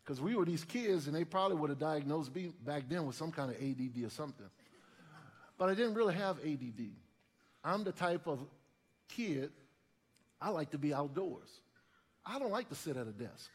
[0.03, 3.15] Because we were these kids, and they probably would have diagnosed me back then with
[3.15, 4.49] some kind of ADD or something.
[5.57, 6.89] But I didn't really have ADD.
[7.63, 8.39] I'm the type of
[9.07, 9.51] kid,
[10.41, 11.47] I like to be outdoors.
[12.25, 13.49] I don't like to sit at a desk.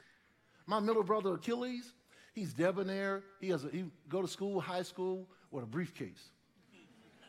[0.66, 1.92] My middle brother Achilles,
[2.34, 3.22] he's debonair.
[3.40, 6.30] He has a, he go to school, high school, with a briefcase.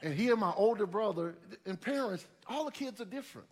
[0.02, 1.36] And he and my older brother,
[1.66, 3.48] and parents, all the kids are different.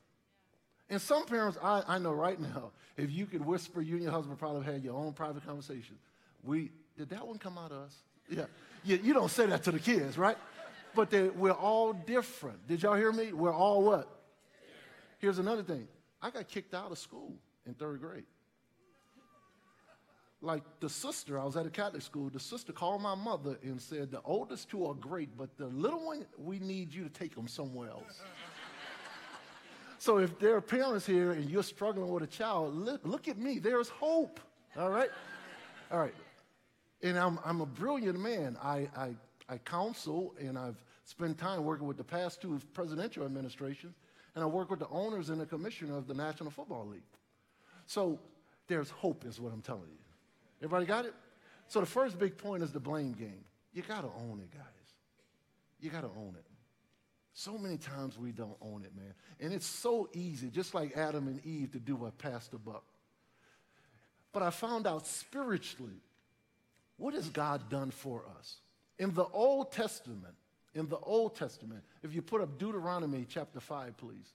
[0.90, 4.14] And some parents, I, I know right now, if you could whisper, you and your
[4.14, 5.98] husband probably had your own private conversation.
[6.44, 7.96] We, did that one come out of us?
[8.30, 8.46] Yeah.
[8.86, 10.38] You, you don't say that to the kids, right?
[10.96, 12.66] But we're all different.
[12.68, 13.34] Did y'all hear me?
[13.34, 14.10] We're all what?
[15.20, 15.88] Here's another thing.
[16.22, 17.34] I got kicked out of school
[17.66, 18.24] in third grade.
[20.42, 23.82] Like the sister, I was at a Catholic school, the sister called my mother and
[23.82, 27.36] said, The oldest two are great, but the little one, we need you to take
[27.36, 28.22] them somewhere else.
[29.98, 33.40] so if there are parents here and you're struggling with a child, look, look at
[33.40, 34.40] me, there's hope.
[34.78, 35.10] All right?
[35.92, 36.14] All right.
[37.02, 38.58] And I'm, I'm a brilliant man.
[38.62, 39.16] I, I,
[39.50, 43.96] I counsel and I've spent time working with the past two presidential administrations,
[44.36, 47.02] and I work with the owners and the commissioner of the National Football League.
[47.88, 48.20] So
[48.68, 50.07] there's hope, is what I'm telling you.
[50.60, 51.14] Everybody got it?
[51.68, 53.44] So the first big point is the blame game.
[53.74, 54.64] You got to own it, guys.
[55.80, 56.46] You got to own it.
[57.34, 59.14] So many times we don't own it, man.
[59.40, 62.84] And it's so easy, just like Adam and Eve, to do what the buck.
[64.34, 66.02] But I found out spiritually,
[66.98, 68.58] what has God done for us?
[68.98, 70.34] In the Old Testament,
[70.74, 74.34] in the Old Testament, if you put up Deuteronomy chapter 5, please.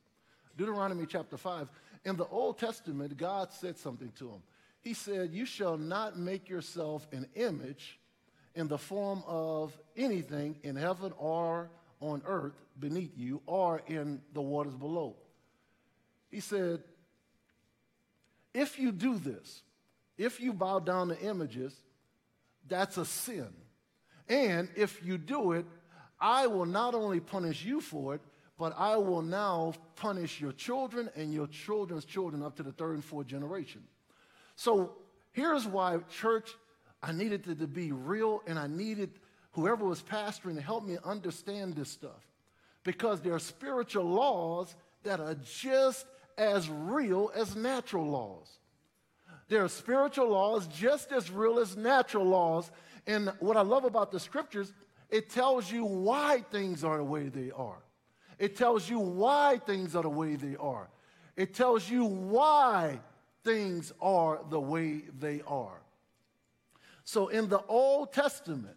[0.56, 1.68] Deuteronomy chapter 5.
[2.04, 4.42] In the Old Testament, God said something to him.
[4.82, 7.98] He said, You shall not make yourself an image
[8.54, 14.42] in the form of anything in heaven or on earth beneath you or in the
[14.42, 15.16] waters below.
[16.30, 16.82] He said,
[18.52, 19.62] If you do this,
[20.18, 21.74] if you bow down to images,
[22.68, 23.48] that's a sin.
[24.28, 25.66] And if you do it,
[26.20, 28.20] I will not only punish you for it,
[28.58, 32.94] but I will now punish your children and your children's children up to the third
[32.94, 33.82] and fourth generation.
[34.62, 34.92] So
[35.32, 36.54] here's why church,
[37.02, 39.10] I needed it to be real and I needed
[39.50, 42.28] whoever was pastoring to help me understand this stuff.
[42.84, 46.06] Because there are spiritual laws that are just
[46.38, 48.46] as real as natural laws.
[49.48, 52.70] There are spiritual laws just as real as natural laws.
[53.08, 54.72] And what I love about the scriptures,
[55.10, 57.82] it tells you why things are the way they are.
[58.38, 60.88] It tells you why things are the way they are.
[61.36, 63.00] It tells you why
[63.44, 65.80] things are the way they are.
[67.04, 68.76] So in the Old Testament,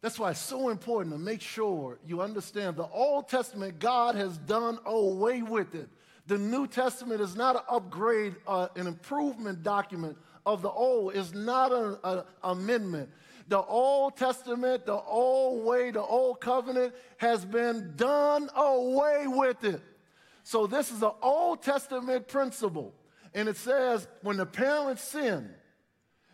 [0.00, 4.38] that's why it's so important to make sure you understand the Old Testament, God has
[4.38, 5.88] done away with it.
[6.26, 11.34] The New Testament is not an upgrade, uh, an improvement document of the Old, it's
[11.34, 13.10] not an amendment.
[13.48, 19.80] The Old Testament, the old way, the old covenant has been done away with it.
[20.48, 22.94] So this is an Old Testament principle.
[23.34, 25.50] And it says when the parents sin,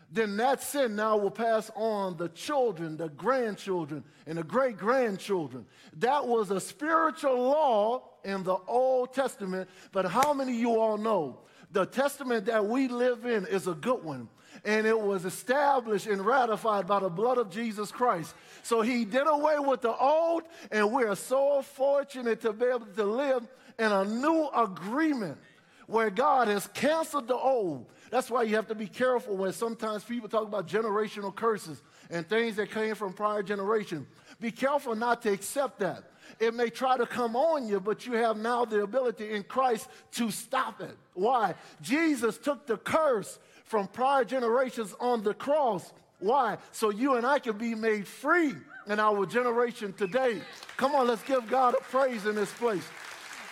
[0.09, 5.67] then that sin now will pass on the children, the grandchildren, and the great grandchildren.
[5.97, 10.97] That was a spiritual law in the Old Testament, but how many of you all
[10.97, 11.41] know
[11.73, 14.29] the testament that we live in is a good one?
[14.65, 18.33] And it was established and ratified by the blood of Jesus Christ.
[18.63, 22.87] So he did away with the old, and we are so fortunate to be able
[22.87, 23.45] to live
[23.79, 25.39] in a new agreement
[25.87, 27.87] where God has canceled the old.
[28.11, 32.27] That's why you have to be careful when sometimes people talk about generational curses and
[32.29, 34.07] things that came from prior generation.
[34.41, 36.05] Be careful not to accept that.
[36.41, 39.89] It may try to come on you, but you have now the ability in Christ
[40.13, 40.97] to stop it.
[41.13, 41.55] Why?
[41.83, 45.93] Jesus took the curse from prior generations on the cross.
[46.19, 46.59] Why?
[46.73, 48.55] So you and I can be made free
[48.87, 50.41] in our generation today.
[50.77, 52.87] Come on, let's give God a praise in this place.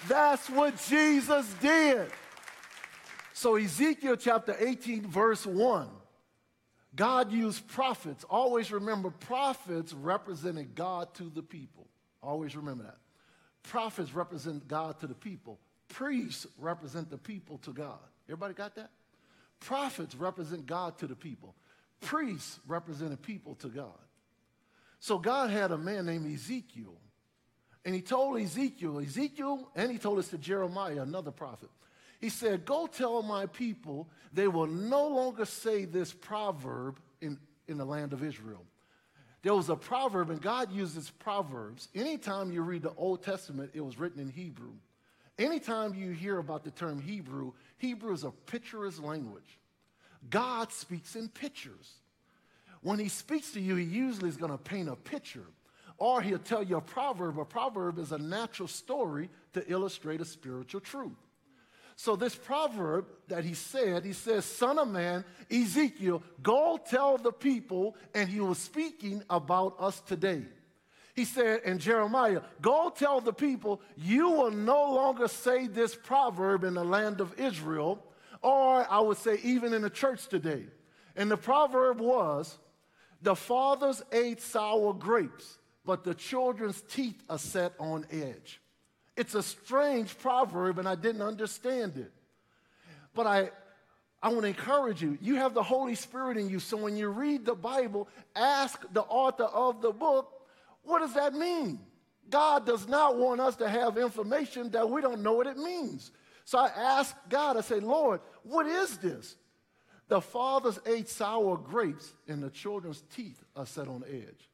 [0.09, 2.11] That's what Jesus did.
[3.35, 5.89] So, Ezekiel chapter 18, verse 1,
[6.95, 8.25] God used prophets.
[8.29, 11.89] Always remember, prophets represented God to the people.
[12.23, 12.99] Always remember that.
[13.63, 17.99] Prophets represent God to the people, priests represent the people to God.
[18.29, 18.91] Everybody got that?
[19.61, 21.55] Prophets represent God to the people,
[22.01, 23.99] priests represent the people to God.
[25.01, 26.97] So, God had a man named Ezekiel
[27.85, 31.71] and he told Ezekiel, Ezekiel, and he told us to Jeremiah, another prophet.
[32.21, 37.79] He said, Go tell my people they will no longer say this proverb in, in
[37.79, 38.65] the land of Israel.
[39.43, 41.89] There was a proverb, and God uses proverbs.
[41.97, 44.75] Anytime you read the Old Testament, it was written in Hebrew.
[45.37, 49.59] Anytime you hear about the term Hebrew, Hebrew is a picturesque language.
[50.31, 51.95] God speaks in pictures.
[52.83, 55.47] When he speaks to you, he usually is going to paint a picture
[56.03, 57.39] or he'll tell you a proverb.
[57.39, 61.13] A proverb is a natural story to illustrate a spiritual truth.
[61.95, 67.31] So, this proverb that he said, he says, Son of man, Ezekiel, go tell the
[67.31, 70.43] people, and he was speaking about us today.
[71.15, 76.65] He said, and Jeremiah, go tell the people, you will no longer say this proverb
[76.65, 78.05] in the land of Israel,
[78.41, 80.65] or I would say even in the church today.
[81.15, 82.59] And the proverb was,
[83.21, 88.61] the fathers ate sour grapes but the children's teeth are set on edge.
[89.17, 92.13] It's a strange proverb, and I didn't understand it.
[93.15, 93.51] But I,
[94.23, 95.19] I want to encourage you.
[95.21, 99.03] You have the Holy Spirit in you, so when you read the Bible, ask the
[99.03, 100.33] author of the book,
[100.83, 101.79] what does that mean?
[102.31, 106.11] God does not want us to have information that we don't know what it means.
[106.45, 109.37] So I asked God, I say, Lord, what is this?
[110.09, 114.49] The fathers ate sour grapes, and the children's teeth are set on edge.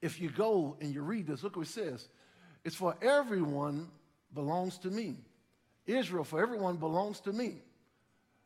[0.00, 2.08] If you go and you read this, look what it says.
[2.64, 3.88] It's for everyone
[4.34, 5.16] belongs to me.
[5.86, 7.56] Israel, for everyone belongs to me.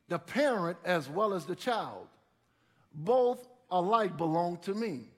[0.09, 2.07] The parent as well as the child.
[2.95, 5.09] Both alike belong to me.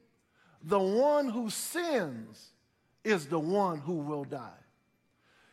[0.63, 2.53] The one who sins
[3.03, 4.51] is the one who will die.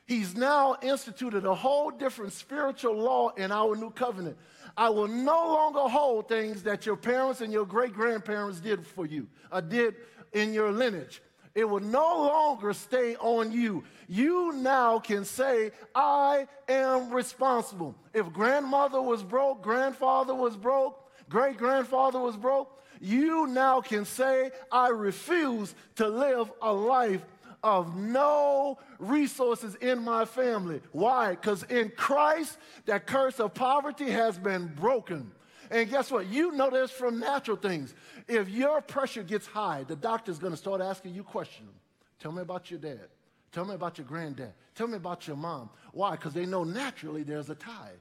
[0.05, 4.37] He's now instituted a whole different spiritual law in our new covenant.
[4.75, 9.05] I will no longer hold things that your parents and your great grandparents did for
[9.05, 9.95] you, or uh, did
[10.33, 11.21] in your lineage.
[11.53, 13.83] It will no longer stay on you.
[14.07, 17.95] You now can say, I am responsible.
[18.13, 20.97] If grandmother was broke, grandfather was broke,
[21.29, 27.25] great grandfather was broke, you now can say, I refuse to live a life
[27.63, 30.81] of no resources in my family.
[30.91, 31.31] Why?
[31.31, 35.31] Because in Christ, that curse of poverty has been broken.
[35.71, 36.27] And guess what?
[36.27, 37.95] You know this from natural things.
[38.27, 41.71] If your pressure gets high, the doctor's going to start asking you questions.
[42.19, 43.07] Tell me about your dad.
[43.53, 44.53] Tell me about your granddad.
[44.75, 45.69] Tell me about your mom.
[45.93, 46.11] Why?
[46.11, 47.93] Because they know naturally there's a tie.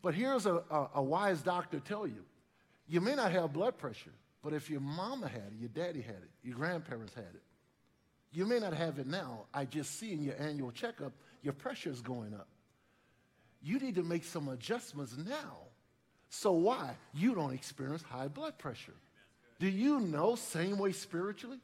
[0.00, 2.24] But here's a, a, a, wise doctor tell you
[2.86, 6.16] you may not have blood pressure, but if your mama had it, your daddy had
[6.16, 7.42] it, your grandparents had it,
[8.32, 9.46] you may not have it now.
[9.52, 12.46] I just see in your annual checkup your pressure is going up.
[13.60, 15.65] You need to make some adjustments now
[16.36, 16.94] so why?
[17.14, 18.92] You don't experience high blood pressure.
[19.58, 21.58] Do you know same way spiritually?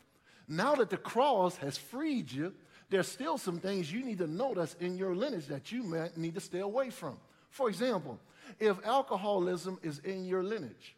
[0.49, 2.55] Now that the cross has freed you,
[2.89, 6.35] there's still some things you need to notice in your lineage that you might need
[6.35, 7.19] to stay away from.
[7.51, 8.19] For example,
[8.59, 10.97] if alcoholism is in your lineage,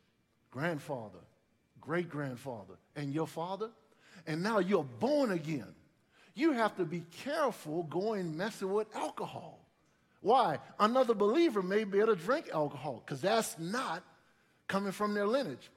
[0.51, 1.19] grandfather,
[1.81, 3.71] great grandfather, and your father,
[4.27, 5.75] and now you're born again,
[6.35, 9.64] you have to be careful going messing with alcohol.
[10.25, 10.59] Why?
[10.81, 14.03] Another believer may be able to drink alcohol because that's not
[14.67, 15.71] coming from their lineage.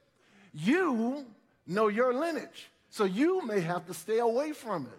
[0.54, 1.26] You
[1.66, 4.98] know your lineage, so you may have to stay away from it.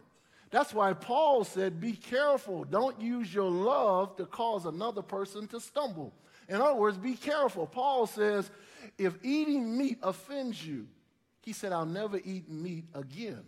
[0.51, 2.63] That's why Paul said, Be careful.
[2.63, 6.13] Don't use your love to cause another person to stumble.
[6.47, 7.65] In other words, be careful.
[7.65, 8.51] Paul says,
[8.99, 10.85] If eating meat offends you,
[11.41, 13.45] he said, I'll never eat meat again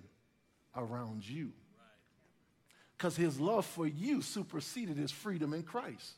[0.75, 1.51] around you
[3.01, 6.11] because his love for you superseded his freedom in Christ.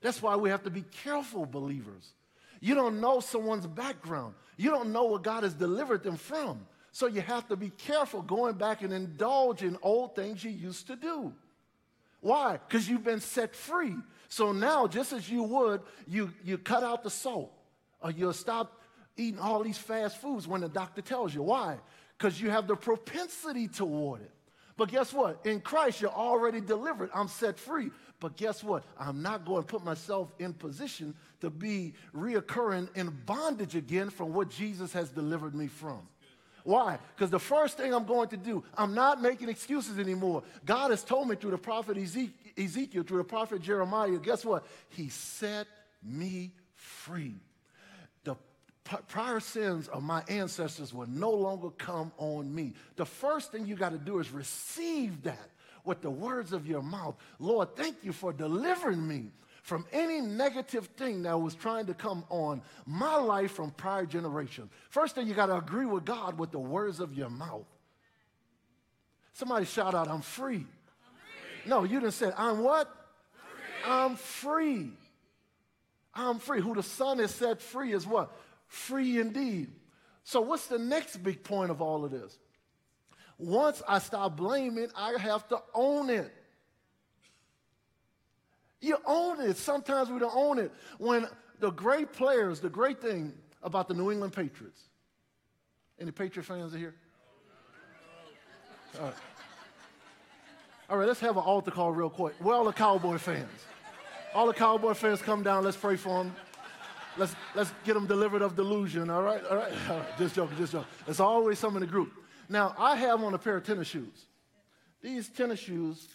[0.00, 2.12] That's why we have to be careful, believers.
[2.60, 6.66] You don't know someone's background, you don't know what God has delivered them from.
[6.90, 10.96] So you have to be careful going back and indulging old things you used to
[10.96, 11.32] do.
[12.20, 12.58] Why?
[12.66, 13.94] Because you've been set free.
[14.28, 17.52] So now, just as you would, you, you cut out the salt
[18.00, 18.82] or you'll stop
[19.16, 21.44] eating all these fast foods when the doctor tells you.
[21.44, 21.78] Why?
[22.16, 24.32] Because you have the propensity toward it.
[24.78, 25.44] But guess what?
[25.44, 27.10] In Christ, you're already delivered.
[27.12, 27.90] I'm set free.
[28.20, 28.84] But guess what?
[28.98, 34.32] I'm not going to put myself in position to be reoccurring in bondage again from
[34.32, 36.00] what Jesus has delivered me from.
[36.62, 36.98] Why?
[37.14, 40.44] Because the first thing I'm going to do, I'm not making excuses anymore.
[40.64, 44.64] God has told me through the prophet Ezekiel, through the prophet Jeremiah, guess what?
[44.90, 45.66] He set
[46.04, 47.34] me free.
[49.08, 52.72] Prior sins of my ancestors will no longer come on me.
[52.96, 55.50] The first thing you got to do is receive that
[55.84, 57.16] with the words of your mouth.
[57.38, 59.30] Lord, thank you for delivering me
[59.62, 64.70] from any negative thing that was trying to come on my life from prior generations.
[64.88, 67.66] First thing, you got to agree with God with the words of your mouth.
[69.34, 70.56] Somebody shout out, I'm free.
[70.56, 71.70] I'm free.
[71.70, 72.90] No, you didn't say, I'm what?
[73.32, 73.92] Free.
[73.92, 74.90] I'm free.
[76.14, 76.60] I'm free.
[76.60, 78.34] Who the Son has set free is what?
[78.68, 79.72] Free indeed.
[80.22, 82.38] So, what's the next big point of all of this?
[83.38, 86.32] Once I stop blaming, I have to own it.
[88.80, 89.56] You own it.
[89.56, 90.70] Sometimes we don't own it.
[90.98, 91.26] When
[91.60, 94.82] the great players, the great thing about the New England Patriots.
[95.98, 96.94] Any Patriot fans are here?
[98.98, 99.14] All right.
[100.90, 102.34] All right, let's have an altar call real quick.
[102.40, 103.50] We're all the Cowboy fans?
[104.34, 105.64] All the Cowboy fans come down.
[105.64, 106.34] Let's pray for them.
[107.18, 109.44] Let's, let's get them delivered of delusion, all right?
[109.44, 109.72] All right?
[109.90, 110.18] All right.
[110.18, 110.88] Just joking, just joking.
[111.04, 112.12] There's always some in the group.
[112.48, 114.26] Now, I have on a pair of tennis shoes.
[115.02, 116.08] These tennis shoes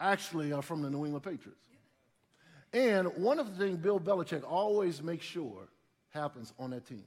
[0.00, 1.66] actually are from the New England Patriots.
[2.72, 5.68] And one of the things Bill Belichick always makes sure
[6.10, 7.04] happens on that team.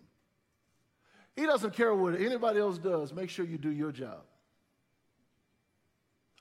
[1.35, 4.23] He doesn't care what anybody else does, make sure you do your job.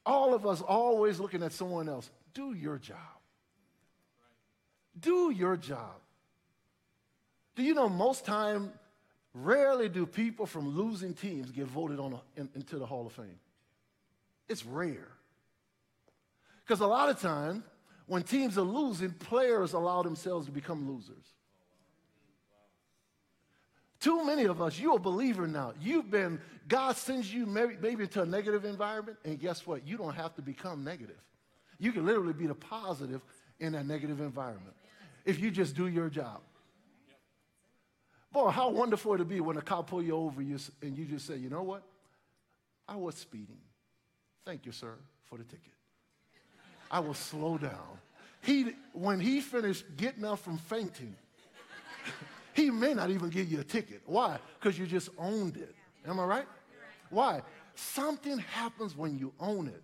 [0.06, 2.08] All of us always looking at someone else.
[2.32, 2.96] Do your job.
[4.98, 5.96] Do your job.
[7.56, 8.72] Do you know most time,
[9.34, 13.12] rarely do people from losing teams get voted on a, in, into the Hall of
[13.12, 13.40] Fame?
[14.48, 15.08] It's rare.
[16.64, 17.64] Because a lot of times,
[18.06, 21.24] when teams are losing, players allow themselves to become losers.
[23.98, 25.72] Too many of us, you're a believer now.
[25.80, 29.86] You've been, God sends you maybe, maybe into a negative environment, and guess what?
[29.86, 31.16] You don't have to become negative.
[31.78, 33.22] You can literally be the positive
[33.58, 34.76] in that negative environment
[35.24, 36.40] if you just do your job.
[38.36, 41.38] Boy, how wonderful it'd be when a cop pull you over and you just say,
[41.38, 41.82] you know what?
[42.86, 43.56] I was speeding.
[44.44, 44.92] Thank you, sir,
[45.24, 45.72] for the ticket.
[46.90, 47.98] I will slow down.
[48.42, 51.16] He, when he finished getting up from fainting,
[52.52, 54.02] he may not even give you a ticket.
[54.04, 54.38] Why?
[54.60, 55.74] Because you just owned it.
[56.06, 56.46] Am I right?
[57.08, 57.40] Why?
[57.74, 59.82] Something happens when you own it.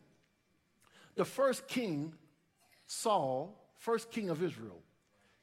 [1.14, 2.12] The first king,
[2.86, 4.82] Saul, first king of Israel,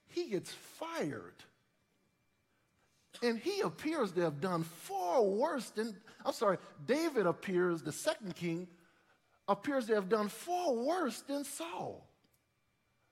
[0.10, 1.34] he gets fired.
[3.22, 5.96] And he appears to have done far worse than,
[6.26, 8.68] I'm sorry, David appears, the second king,
[9.48, 12.08] appears to have done far worse than Saul.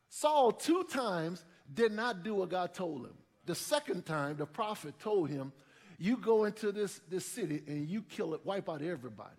[0.10, 1.44] Saul, two times,
[1.74, 3.18] did not do what God told him.
[3.46, 5.52] The second time, the prophet told him,
[5.98, 9.30] You go into this, this city and you kill it, wipe out everybody.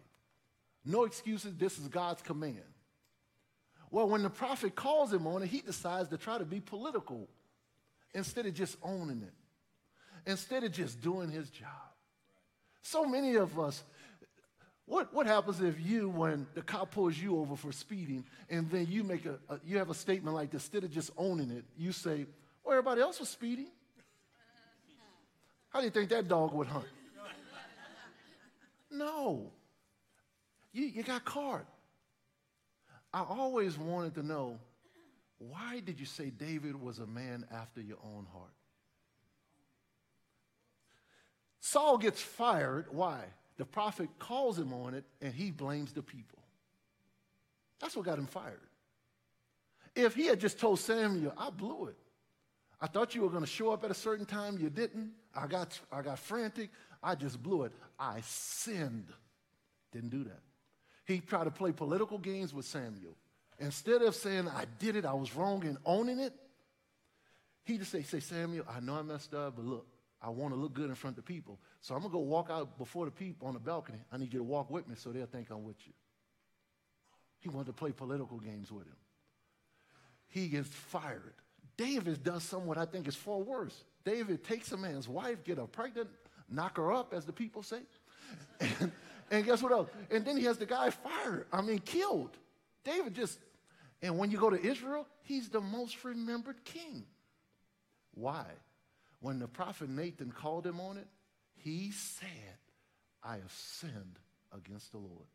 [0.85, 2.63] No excuses, this is God's command.
[3.91, 7.29] Well, when the prophet calls him on it, he decides to try to be political
[8.15, 9.33] instead of just owning it,
[10.29, 11.69] instead of just doing his job.
[12.83, 13.83] So many of us,
[14.85, 18.87] what, what happens if you, when the cop pulls you over for speeding, and then
[18.91, 21.65] you make a, a, you have a statement like this, instead of just owning it,
[21.77, 22.27] you say,
[22.63, 23.69] well, everybody else was speeding.
[25.71, 26.85] How do you think that dog would hunt?
[28.91, 29.51] No.
[30.73, 31.65] You, you got caught.
[33.13, 34.59] I always wanted to know,
[35.39, 38.53] why did you say David was a man after your own heart?
[41.71, 42.87] Saul gets fired.
[42.91, 43.21] Why?
[43.59, 46.39] The prophet calls him on it and he blames the people.
[47.79, 48.61] That's what got him fired.
[49.95, 51.97] If he had just told Samuel, I blew it.
[52.81, 55.11] I thought you were going to show up at a certain time, you didn't.
[55.35, 56.71] I got, I got frantic.
[57.03, 57.73] I just blew it.
[57.99, 59.13] I sinned.
[59.93, 60.41] Didn't do that.
[61.05, 63.15] He tried to play political games with Samuel.
[63.59, 66.33] Instead of saying, I did it, I was wrong, and owning it,
[67.65, 69.87] he just say, say, Samuel, I know I messed up, but look,
[70.21, 71.59] I want to look good in front of people.
[71.81, 73.99] So I'm going to go walk out before the people on the balcony.
[74.13, 75.93] I need you to walk with me so they'll think I'm with you.
[77.41, 78.97] He wanted to play political games with him.
[80.29, 81.35] He gets fired.
[81.77, 83.85] David does something I think is far worse.
[84.05, 86.09] David takes a man's wife, get her pregnant,
[86.51, 87.81] knock her up, as the people say.
[88.81, 88.93] And,
[89.31, 89.89] and guess what else?
[90.11, 92.31] And then he has the guy fired, I mean, killed.
[92.83, 93.39] David just,
[94.03, 97.05] and when you go to Israel, he's the most remembered king.
[98.15, 98.45] Why?
[99.21, 101.07] When the prophet Nathan called him on it,
[101.57, 102.29] he said,
[103.23, 104.19] I have sinned
[104.57, 105.27] against the Lord.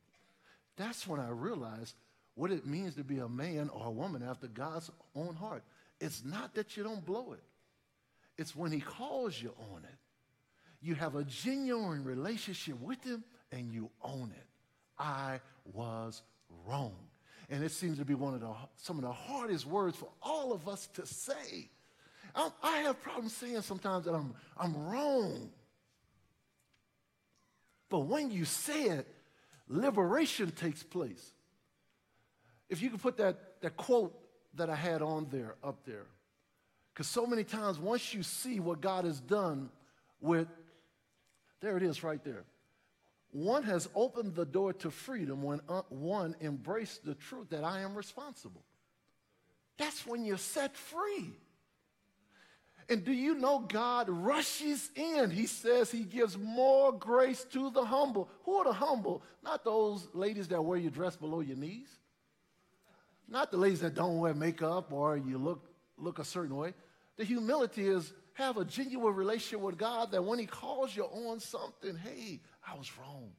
[0.78, 1.96] That's when I realized
[2.36, 5.64] what it means to be a man or a woman after God's own heart.
[6.00, 7.44] It's not that you don't blow it,
[8.38, 9.98] it's when he calls you on it.
[10.82, 14.46] you have a genuine relationship with Him and you own it.
[15.00, 15.40] I
[15.74, 16.22] was
[16.68, 16.96] wrong.
[17.50, 20.54] And it seems to be one of the, some of the hardest words for all
[20.54, 21.70] of us to say.
[22.36, 25.50] I, I have problems saying sometimes that I'm, I'm wrong.
[27.90, 29.08] But when you say it,
[29.68, 31.24] liberation takes place.
[32.70, 34.18] If you could put that, that quote
[34.56, 36.06] that I had on there, up there,
[36.94, 39.70] because so many times once you see what God has done
[40.22, 40.48] with,
[41.60, 42.46] there it is right there.
[43.32, 47.82] One has opened the door to freedom when uh, one embraced the truth that I
[47.82, 48.64] am responsible.
[49.78, 51.32] That's when you're set free.
[52.90, 55.30] And do you know God rushes in?
[55.30, 58.30] He says he gives more grace to the humble.
[58.44, 59.24] Who are the humble?
[59.44, 61.88] Not those ladies that wear your dress below your knees.
[63.28, 65.66] Not the ladies that don't wear makeup or you look,
[65.98, 66.74] look a certain way.
[67.18, 71.40] The humility is have a genuine relationship with God that when he calls you on
[71.40, 73.32] something, hey, I was wrong.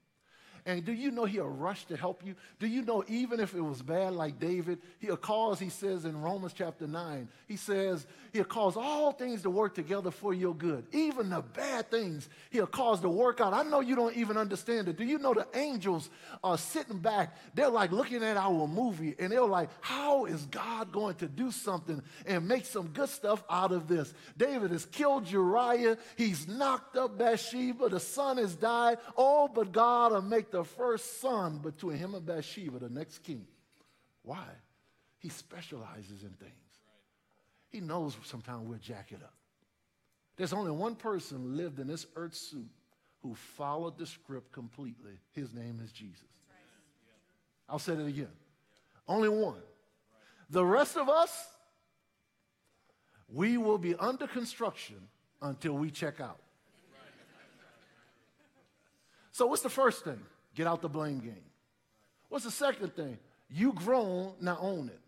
[0.67, 2.35] And do you know he'll rush to help you?
[2.59, 6.23] Do you know even if it was bad like David, he'll cause, he says in
[6.23, 10.87] Romans chapter 9, he says, he'll cause all things to work together for your good.
[10.93, 13.53] Even the bad things, he'll cause to work out.
[13.53, 14.97] I know you don't even understand it.
[14.97, 16.09] Do you know the angels
[16.43, 17.37] are sitting back?
[17.55, 21.51] They're like looking at our movie and they're like, how is God going to do
[21.51, 24.15] something and make some good stuff out of this?
[24.39, 25.99] David has killed Uriah.
[26.17, 27.91] He's knocked up Bathsheba.
[27.91, 28.97] The son has died.
[29.15, 33.45] Oh, but God will make the first son between him and Bathsheba, the next king.
[34.23, 34.47] Why?
[35.19, 36.53] He specializes in things.
[37.71, 39.35] He knows sometimes we'll jack it up.
[40.37, 42.71] There's only one person lived in this earth suit
[43.21, 45.19] who followed the script completely.
[45.33, 46.23] His name is Jesus.
[47.69, 48.29] I'll say it again.
[49.09, 49.63] Only one.
[50.51, 51.49] The rest of us,
[53.29, 54.99] we will be under construction
[55.43, 56.39] until we check out.
[59.33, 60.21] So, what's the first thing?
[60.55, 61.45] Get out the blame game.
[62.29, 63.19] What's the second thing?
[63.51, 65.01] You grown, now own it.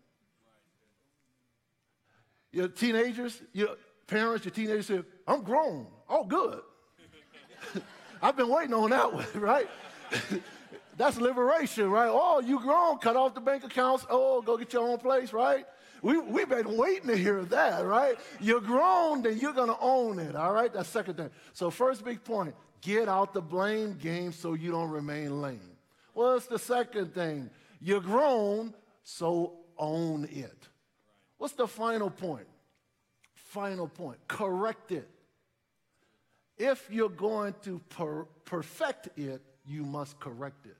[2.51, 3.69] Your teenagers, your
[4.07, 5.87] parents, your teenagers say, I'm grown.
[6.09, 6.61] Oh, good.
[8.21, 9.69] I've been waiting on that one, right?
[10.97, 12.09] That's liberation, right?
[12.11, 14.05] Oh, you grown, cut off the bank accounts.
[14.09, 15.65] Oh, go get your own place, right?
[16.01, 18.17] We, we've been waiting to hear that, right?
[18.39, 20.71] You're grown, then you're going to own it, all right?
[20.73, 21.29] That's second thing.
[21.53, 25.77] So, first big point Get out the blame game so you don't remain lame.
[26.13, 27.49] What's the second thing?
[27.79, 28.73] You're grown,
[29.03, 30.67] so own it.
[31.37, 32.47] What's the final point?
[33.33, 34.17] Final point.
[34.27, 35.07] Correct it.
[36.57, 40.77] If you're going to per- perfect it, you must correct it.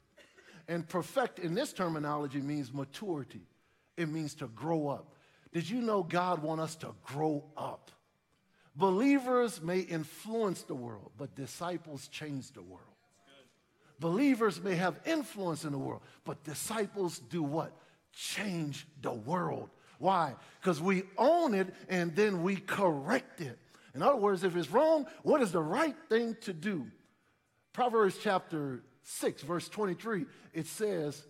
[0.68, 3.48] And perfect in this terminology means maturity.
[3.96, 5.14] It means to grow up.
[5.54, 7.92] Did you know God wants us to grow up?
[8.78, 12.84] Believers may influence the world, but disciples change the world.
[14.00, 17.72] Believers may have influence in the world, but disciples do what?
[18.14, 19.72] Change the world.
[19.98, 20.36] Why?
[20.62, 23.58] Because we own it and then we correct it.
[23.96, 26.86] In other words, if it's wrong, what is the right thing to do?
[27.74, 31.26] Proverbs chapter 6, verse 23, it says,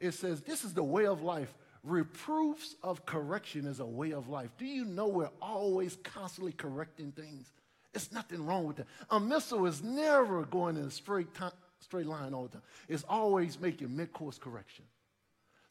[0.00, 1.52] it says, this is the way of life
[1.86, 4.50] Reproofs of correction is a way of life.
[4.58, 7.52] Do you know we're always constantly correcting things?
[7.94, 8.86] It's nothing wrong with that.
[9.10, 12.62] A missile is never going in a straight, time, straight line all the time.
[12.88, 14.84] It's always making mid-course correction.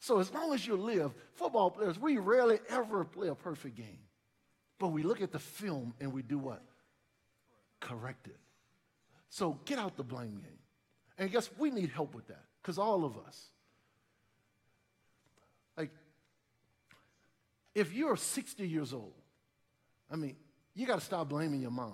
[0.00, 3.98] So as long as you live, football players, we rarely ever play a perfect game.
[4.78, 6.62] But we look at the film and we do what?
[7.80, 8.38] Correct it.
[9.28, 10.58] So get out the blame game.
[11.18, 13.50] And guess we need help with that because all of us.
[15.76, 15.90] Like
[17.76, 19.12] if you're 60 years old,
[20.10, 20.34] I mean,
[20.74, 21.92] you got to stop blaming your mom.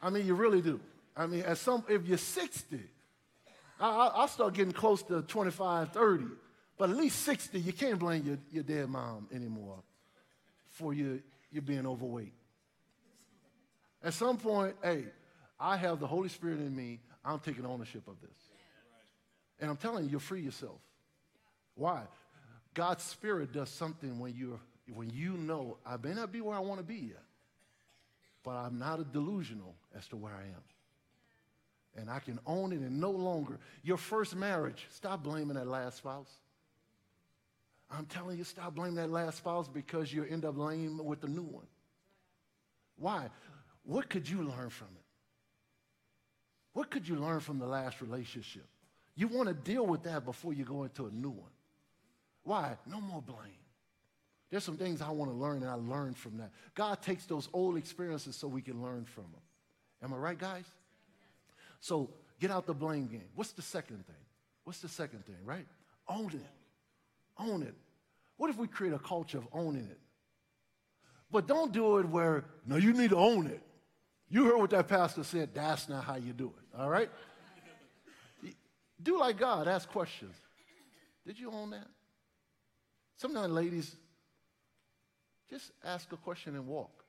[0.00, 0.78] I mean, you really do.
[1.16, 2.78] I mean, at some, if you're 60,
[3.80, 6.24] I, will start getting close to 25, 30.
[6.78, 9.82] But at least 60, you can't blame your, your dead mom anymore
[10.68, 11.20] for you,
[11.50, 12.32] you being overweight.
[14.02, 15.06] At some point, hey,
[15.58, 17.00] I have the Holy Spirit in me.
[17.24, 18.30] I'm taking ownership of this.
[19.58, 20.78] And I'm telling you, you'll free yourself.
[21.74, 22.02] Why?
[22.74, 24.60] God's Spirit does something when, you
[24.94, 27.22] when you know, I may not be where I want to be yet,
[28.44, 30.62] but I'm not a delusional as to where I am.
[31.96, 33.58] And I can own it and no longer.
[33.82, 36.30] Your first marriage, stop blaming that last spouse.
[37.90, 41.28] I'm telling you, stop blaming that last spouse because you end up lame with the
[41.28, 41.66] new one.
[42.96, 43.28] Why?
[43.82, 45.04] What could you learn from it?
[46.72, 48.66] What could you learn from the last relationship?
[49.16, 51.50] You want to deal with that before you go into a new one.
[52.50, 52.76] Why?
[52.84, 53.62] No more blame.
[54.50, 56.50] There's some things I want to learn, and I learned from that.
[56.74, 59.40] God takes those old experiences so we can learn from them.
[60.02, 60.64] Am I right, guys?
[61.78, 63.28] So get out the blame game.
[63.36, 64.24] What's the second thing?
[64.64, 65.64] What's the second thing, right?
[66.08, 67.38] Own it.
[67.38, 67.76] Own it.
[68.36, 70.00] What if we create a culture of owning it?
[71.30, 73.62] But don't do it where, no, you need to own it.
[74.28, 75.50] You heard what that pastor said.
[75.54, 77.10] That's not how you do it, all right?
[79.00, 80.34] do like God, ask questions.
[81.24, 81.86] Did you own that?
[83.20, 83.94] Sometimes, ladies,
[85.50, 87.04] just ask a question and walk.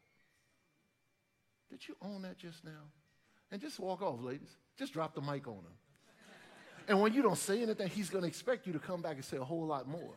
[1.70, 2.84] Did you own that just now?
[3.50, 4.50] And just walk off, ladies.
[4.78, 5.78] Just drop the mic on him.
[6.90, 9.24] And when you don't say anything, he's going to expect you to come back and
[9.24, 10.16] say a whole lot more.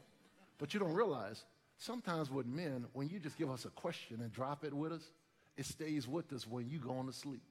[0.58, 1.44] But you don't realize
[1.78, 5.08] sometimes with men, when you just give us a question and drop it with us,
[5.56, 7.42] it stays with us when you go on to sleep.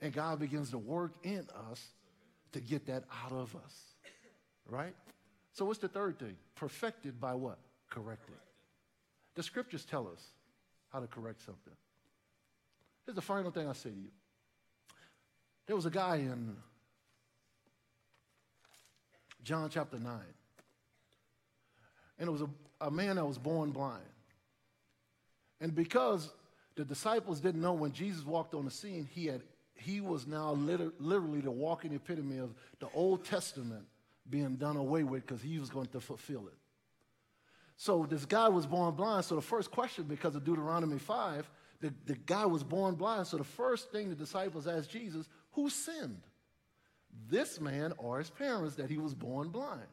[0.00, 1.80] And God begins to work in us
[2.54, 3.74] to get that out of us.
[4.68, 4.96] Right?
[5.52, 6.36] So what's the third thing?
[6.54, 7.58] Perfected by what?
[7.90, 8.36] Corrected.
[9.34, 10.22] The scriptures tell us
[10.90, 11.72] how to correct something.
[13.04, 14.10] Here's the final thing I say to you.
[15.66, 16.56] There was a guy in
[19.42, 20.12] John chapter 9.
[22.18, 22.48] And it was a,
[22.80, 24.02] a man that was born blind.
[25.60, 26.30] And because
[26.76, 29.42] the disciples didn't know when Jesus walked on the scene, he, had,
[29.74, 33.86] he was now liter- literally the walking epitome of the Old Testament
[34.28, 36.54] being done away with because he was going to fulfill it.
[37.76, 39.24] So this guy was born blind.
[39.24, 41.50] So the first question, because of Deuteronomy 5,
[41.80, 43.26] the, the guy was born blind.
[43.26, 46.22] So the first thing the disciples asked Jesus, who sinned?
[47.28, 49.88] This man or his parents that he was born blind?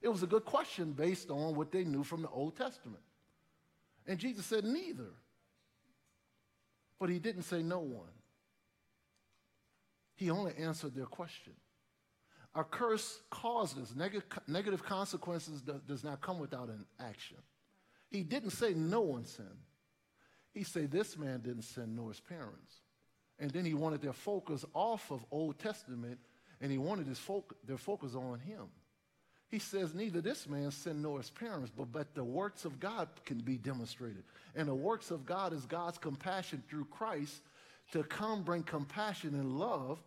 [0.00, 3.02] It was a good question based on what they knew from the Old Testament.
[4.06, 5.10] And Jesus said, neither.
[6.98, 8.08] But he didn't say no one.
[10.14, 11.52] He only answered their question.
[12.54, 17.38] A curse causes neg- negative consequences do- does not come without an action.
[18.10, 19.48] He didn't say no one sinned.
[20.52, 22.76] He said this man didn't sin nor his parents.
[23.38, 26.18] And then he wanted their focus off of Old Testament
[26.60, 28.68] and he wanted his folk, their focus on him.
[29.48, 33.08] He says, neither this man sinned nor his parents, but, but the works of God
[33.26, 34.24] can be demonstrated.
[34.54, 37.42] And the works of God is God's compassion through Christ
[37.92, 40.02] to come bring compassion and love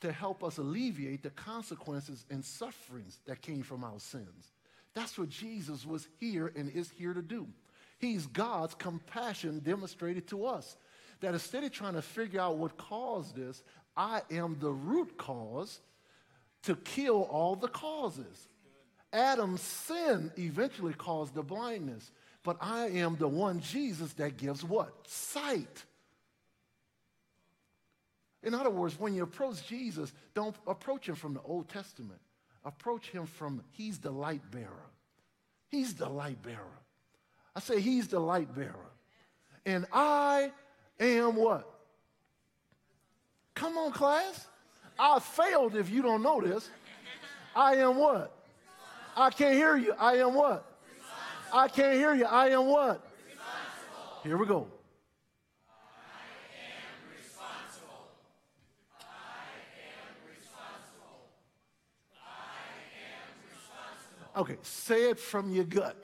[0.00, 4.52] to help us alleviate the consequences and sufferings that came from our sins.
[4.94, 7.46] That's what Jesus was here and is here to do.
[7.98, 10.76] He's God's compassion demonstrated to us.
[11.20, 13.62] That instead of trying to figure out what caused this,
[13.96, 15.80] I am the root cause
[16.62, 18.48] to kill all the causes.
[19.12, 22.10] Adam's sin eventually caused the blindness,
[22.44, 24.92] but I am the one, Jesus, that gives what?
[25.08, 25.84] Sight.
[28.42, 32.20] In other words, when you approach Jesus, don't approach him from the Old Testament.
[32.64, 34.86] Approach him from, he's the light bearer.
[35.68, 36.78] He's the light bearer.
[37.54, 38.92] I say, he's the light bearer.
[39.66, 40.52] And I
[41.00, 41.68] am what?
[43.54, 44.46] Come on, class.
[44.98, 46.70] I failed if you don't know this.
[47.54, 48.34] I am what?
[49.16, 49.94] I can't hear you.
[49.98, 50.64] I am what?
[51.52, 52.24] I can't hear you.
[52.24, 53.04] I am what?
[54.22, 54.68] Here we go.
[64.38, 65.96] Okay, say it from your gut.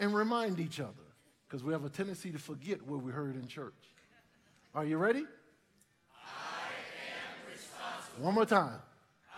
[0.00, 1.06] and remind each other,
[1.46, 3.74] because we have a tendency to forget what we heard in church.
[4.74, 5.24] Are you ready?
[6.14, 8.24] I am responsible.
[8.24, 8.80] One more time.
[9.30, 9.36] I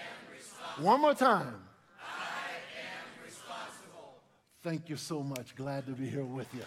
[0.00, 0.86] am responsible.
[0.86, 1.62] One more time.
[2.00, 2.48] I
[2.80, 4.14] am responsible.
[4.62, 5.54] Thank you so much.
[5.54, 6.62] Glad to be here with you.